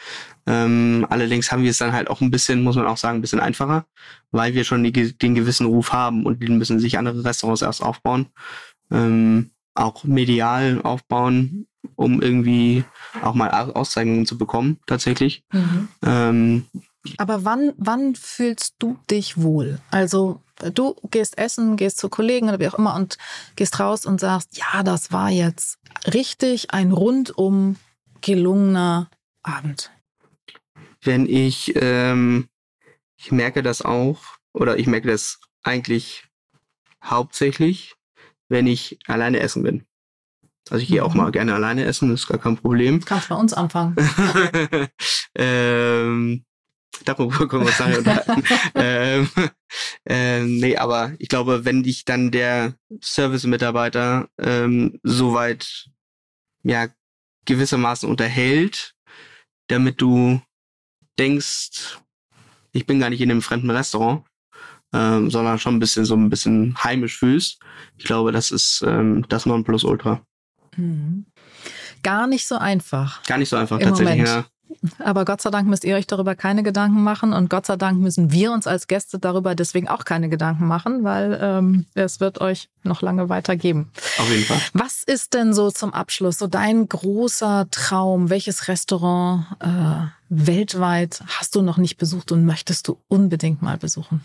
Ähm, 0.47 1.07
allerdings 1.11 1.53
haben 1.53 1.63
wir 1.63 1.71
es 1.71 1.79
dann 1.79 1.93
halt 1.93 2.11
auch 2.11 2.21
ein 2.21 2.31
bisschen, 2.31 2.63
muss 2.65 2.77
man 2.77 2.87
auch 2.87 2.97
sagen, 2.97 3.19
ein 3.19 3.21
bisschen 3.21 3.41
einfacher, 3.41 3.87
weil 4.33 4.55
wir 4.55 4.65
schon 4.65 4.83
die, 4.83 4.93
den 4.93 5.35
gewissen 5.35 5.67
Ruf 5.67 5.93
haben 5.93 6.27
und 6.27 6.43
den 6.43 6.59
müssen 6.59 6.81
sich 6.81 6.99
andere 6.99 7.25
Restaurants 7.25 7.63
erst 7.63 7.83
aufbauen. 7.83 8.27
Ähm, 8.91 9.51
auch 9.75 10.03
medial 10.03 10.81
aufbauen, 10.83 11.69
um 11.95 12.21
irgendwie 12.21 12.85
auch 13.23 13.35
mal 13.35 13.51
Auszeichnungen 13.51 14.27
zu 14.27 14.37
bekommen, 14.37 14.79
tatsächlich. 14.87 15.45
Mhm. 15.53 15.89
Ähm, 16.05 16.67
aber 17.17 17.45
wann, 17.45 17.73
wann 17.77 18.15
fühlst 18.15 18.75
du 18.79 18.99
dich 19.11 19.41
wohl? 19.41 19.79
Also 19.91 20.43
du 20.63 20.97
gehst 21.11 21.39
essen, 21.39 21.77
gehst 21.77 21.99
zu 21.99 22.09
Kollegen 22.09 22.49
oder 22.49 22.61
wie 22.61 22.69
auch 22.69 22.75
immer 22.75 22.95
und 22.95 23.19
gehst 23.57 23.81
raus 23.81 24.07
und 24.07 24.21
sagst, 24.21 24.57
ja, 24.57 24.83
das 24.83 25.13
war 25.13 25.31
jetzt 25.31 25.79
richtig 26.13 26.73
ein 26.73 26.93
rundum 26.93 27.77
gelungener 28.21 29.09
Abend. 29.43 29.91
Wenn 31.03 31.27
ich 31.27 31.73
ähm, 31.77 32.49
ich 33.23 33.33
merke 33.33 33.63
das 33.63 33.83
auch, 33.83 34.21
oder 34.53 34.79
ich 34.79 34.87
merke 34.87 35.09
das 35.09 35.41
eigentlich 35.63 36.25
hauptsächlich, 37.05 37.95
wenn 38.49 38.67
ich 38.67 38.99
alleine 39.07 39.41
essen 39.41 39.63
bin. 39.63 39.85
Also 40.71 40.83
ich 40.83 40.89
gehe 40.89 41.05
auch 41.05 41.13
mhm. 41.13 41.21
mal 41.21 41.31
gerne 41.31 41.55
alleine 41.55 41.85
essen, 41.85 42.11
das 42.11 42.23
ist 42.23 42.29
gar 42.29 42.39
kein 42.39 42.57
Problem. 42.57 43.05
Kannst 43.05 43.29
bei 43.29 43.35
uns 43.35 43.53
anfangen. 43.53 43.95
ähm, 45.35 46.45
darüber 47.05 47.49
können 47.49 47.65
wir 47.65 47.69
uns 47.69 47.79
nachher 47.79 47.99
unterhalten. 47.99 48.43
ähm, 48.75 49.31
ähm, 50.07 50.57
nee, 50.59 50.77
aber 50.77 51.13
ich 51.19 51.29
glaube, 51.29 51.65
wenn 51.65 51.83
dich 51.83 52.05
dann 52.05 52.31
der 52.31 52.75
Service-Mitarbeiter 53.03 54.29
ähm, 54.39 54.99
soweit 55.03 55.89
ja 56.63 56.89
gewissermaßen 57.47 58.09
unterhält, 58.09 58.95
damit 59.69 60.01
du 60.01 60.41
denkst, 61.19 61.99
ich 62.73 62.87
bin 62.87 63.01
gar 63.01 63.11
nicht 63.11 63.21
in 63.21 63.31
einem 63.31 63.43
fremden 63.43 63.71
Restaurant, 63.71 64.25
ähm, 64.93 65.31
sondern 65.31 65.59
schon 65.59 65.77
ein 65.77 65.81
bisschen 65.81 66.05
so 66.05 66.15
ein 66.15 66.31
bisschen 66.31 66.77
heimisch 66.83 67.19
fühlst. 67.19 67.61
Ich 67.97 68.05
glaube, 68.05 68.33
das 68.33 68.51
ist 68.51 68.83
ähm, 68.87 69.25
das 69.29 69.47
Nonplusultra. 69.47 70.25
Mhm. 70.77 71.27
Gar 72.03 72.27
nicht 72.27 72.47
so 72.47 72.57
einfach. 72.57 73.23
Gar 73.25 73.39
nicht 73.39 73.49
so 73.49 73.57
einfach, 73.57 73.79
tatsächlich, 73.79 74.19
Moment. 74.19 74.29
ja. 74.29 74.47
Aber 74.99 75.25
Gott 75.25 75.41
sei 75.41 75.51
Dank 75.51 75.69
müsst 75.69 75.85
ihr 75.85 75.97
euch 75.97 76.07
darüber 76.07 76.35
keine 76.35 76.63
Gedanken 76.63 77.03
machen 77.03 77.33
und 77.33 77.51
Gott 77.51 77.67
sei 77.67 77.77
Dank 77.77 77.99
müssen 77.99 78.33
wir 78.33 78.53
uns 78.53 78.67
als 78.67 78.87
Gäste 78.87 79.19
darüber 79.19 79.55
deswegen 79.55 79.89
auch 79.89 80.05
keine 80.05 80.29
Gedanken 80.29 80.67
machen, 80.67 81.05
weil 81.05 81.39
ähm, 81.43 81.87
es 81.95 82.21
wird 82.21 82.41
euch 82.41 82.69
noch 82.83 83.03
lange 83.03 83.29
weitergeben. 83.29 83.91
Auf 84.19 84.31
jeden 84.31 84.45
Fall. 84.45 84.61
Was 84.73 85.03
ist 85.03 85.35
denn 85.35 85.53
so 85.53 85.71
zum 85.71 85.93
Abschluss 85.93 86.39
so 86.39 86.47
dein 86.47 86.89
großer 86.89 87.69
Traum? 87.71 88.31
Welches 88.31 88.69
Restaurant 88.69 89.47
äh, 89.61 90.07
weltweit 90.29 91.23
hast 91.27 91.55
du 91.55 91.63
noch 91.63 91.77
nicht 91.77 91.97
besucht 91.97 92.33
und 92.33 92.47
möchtest 92.47 92.89
du 92.89 92.99
unbedingt 93.09 93.63
mal 93.63 93.77
besuchen? 93.77 94.23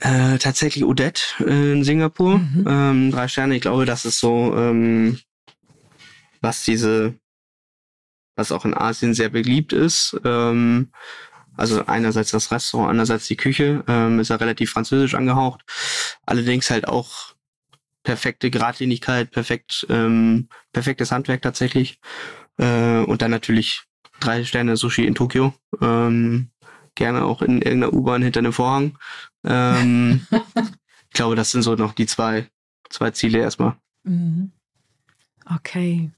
Äh, 0.00 0.38
tatsächlich 0.38 0.84
Odette 0.84 1.22
in 1.44 1.84
Singapur. 1.84 2.38
Mhm. 2.38 2.64
Ähm, 2.66 3.10
drei 3.10 3.28
Sterne. 3.28 3.56
Ich 3.56 3.62
glaube, 3.62 3.84
das 3.84 4.04
ist 4.04 4.18
so, 4.18 4.54
ähm, 4.56 5.18
was 6.40 6.64
diese, 6.64 7.14
was 8.36 8.52
auch 8.52 8.64
in 8.64 8.74
Asien 8.74 9.14
sehr 9.14 9.28
beliebt 9.28 9.72
ist. 9.72 10.18
Ähm, 10.24 10.92
also 11.56 11.84
einerseits 11.86 12.30
das 12.30 12.50
Restaurant, 12.50 12.90
andererseits 12.90 13.26
die 13.26 13.36
Küche. 13.36 13.84
Ähm, 13.86 14.18
ist 14.20 14.30
ja 14.30 14.36
relativ 14.36 14.70
französisch 14.70 15.14
angehaucht. 15.14 15.62
Allerdings 16.24 16.70
halt 16.70 16.88
auch 16.88 17.34
perfekte 18.02 18.50
Geradlinigkeit, 18.50 19.30
perfekt, 19.30 19.86
ähm, 19.90 20.48
perfektes 20.72 21.12
Handwerk 21.12 21.42
tatsächlich. 21.42 22.00
Äh, 22.56 23.00
und 23.00 23.22
dann 23.22 23.30
natürlich 23.30 23.82
drei 24.20 24.44
Sterne 24.44 24.76
Sushi 24.76 25.04
in 25.04 25.14
Tokio. 25.14 25.52
Ähm, 25.80 26.50
gerne 26.94 27.24
auch 27.24 27.42
in 27.42 27.62
irgendeiner 27.62 27.92
U-Bahn 27.92 28.22
hinter 28.22 28.40
einem 28.40 28.52
Vorhang. 28.52 28.98
Ähm, 29.44 30.26
ich 30.32 31.12
glaube, 31.12 31.36
das 31.36 31.50
sind 31.50 31.62
so 31.62 31.74
noch 31.74 31.92
die 31.92 32.06
zwei, 32.06 32.48
zwei 32.88 33.10
Ziele 33.10 33.38
erstmal. 33.38 33.76
Mhm. 34.04 34.52
Okay. 35.54 36.10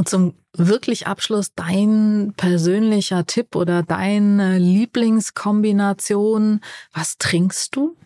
Und 0.00 0.08
zum 0.08 0.34
wirklich 0.56 1.06
Abschluss 1.06 1.52
dein 1.54 2.32
persönlicher 2.34 3.26
Tipp 3.26 3.54
oder 3.54 3.82
deine 3.82 4.56
Lieblingskombination. 4.56 6.62
Was 6.94 7.18
trinkst 7.18 7.76
du? 7.76 7.98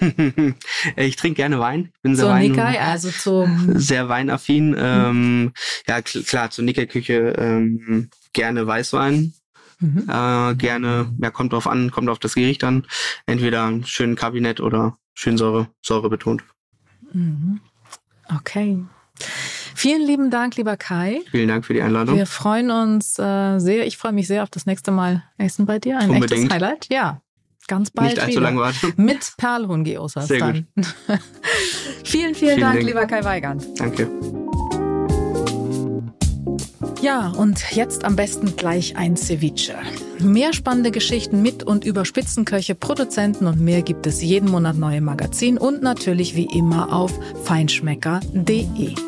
ich 0.96 1.14
trinke 1.14 1.36
gerne 1.36 1.60
Wein. 1.60 1.92
Ich 1.94 2.02
bin 2.02 2.16
sehr, 2.16 2.24
so 2.24 2.30
Wein, 2.32 2.50
Nikkei, 2.50 2.80
also 2.80 3.10
zum 3.10 3.78
sehr 3.78 4.08
weinaffin. 4.08 4.74
Ähm, 4.76 5.52
ja, 5.86 6.02
klar, 6.02 6.50
zur 6.50 6.64
Nikkei-Küche 6.64 7.34
ähm, 7.38 8.10
gerne 8.32 8.66
Weißwein. 8.66 9.32
Mhm. 9.78 10.08
Äh, 10.08 10.56
gerne, 10.56 11.14
ja, 11.22 11.30
kommt 11.30 11.52
drauf 11.52 11.68
an, 11.68 11.92
kommt 11.92 12.08
auf 12.08 12.18
das 12.18 12.34
Gericht 12.34 12.64
an. 12.64 12.84
Entweder 13.26 13.64
ein 13.64 13.84
schönen 13.84 14.16
Kabinett 14.16 14.58
oder 14.58 14.96
schön 15.14 15.38
Säure, 15.38 15.68
Säure 15.82 16.10
betont. 16.10 16.42
Mhm. 17.12 17.60
Okay. 18.28 18.82
Vielen 19.78 20.04
lieben 20.04 20.28
Dank, 20.28 20.56
lieber 20.56 20.76
Kai. 20.76 21.20
Vielen 21.30 21.46
Dank 21.46 21.64
für 21.64 21.72
die 21.72 21.80
Einladung. 21.80 22.16
Wir 22.16 22.26
freuen 22.26 22.72
uns 22.72 23.16
äh, 23.16 23.60
sehr. 23.60 23.86
Ich 23.86 23.96
freue 23.96 24.10
mich 24.10 24.26
sehr 24.26 24.42
auf 24.42 24.50
das 24.50 24.66
nächste 24.66 24.90
Mal 24.90 25.22
Essen 25.36 25.66
bei 25.66 25.78
dir. 25.78 25.98
Ein 25.98 26.10
Unbedingt. 26.10 26.32
echtes 26.32 26.50
Highlight. 26.52 26.88
Ja, 26.90 27.22
ganz 27.68 27.92
bald. 27.92 28.10
Nicht 28.10 28.20
allzu 28.20 28.40
lange 28.40 28.58
warten. 28.58 28.92
Mit 28.96 29.34
Perlhuhn-Geosas 29.36 30.26
Sehr 30.26 30.40
dann. 30.40 30.66
Gut. 30.74 30.84
vielen, 31.06 31.20
vielen, 32.04 32.34
vielen 32.34 32.60
Dank, 32.60 32.74
Dank, 32.74 32.86
lieber 32.86 33.06
Kai 33.06 33.22
Weigand. 33.22 33.68
Danke. 33.78 34.10
Ja, 37.00 37.28
und 37.28 37.70
jetzt 37.70 38.04
am 38.04 38.16
besten 38.16 38.56
gleich 38.56 38.96
ein 38.96 39.16
Ceviche. 39.16 39.76
Mehr 40.18 40.54
spannende 40.54 40.90
Geschichten 40.90 41.40
mit 41.40 41.62
und 41.62 41.84
über 41.84 42.04
Spitzenköche, 42.04 42.74
Produzenten 42.74 43.46
und 43.46 43.60
mehr 43.60 43.82
gibt 43.82 44.08
es 44.08 44.22
jeden 44.22 44.50
Monat 44.50 44.76
neue 44.76 45.00
Magazin 45.00 45.56
und 45.56 45.84
natürlich 45.84 46.34
wie 46.34 46.46
immer 46.52 46.92
auf 46.92 47.16
feinschmecker.de. 47.44 49.07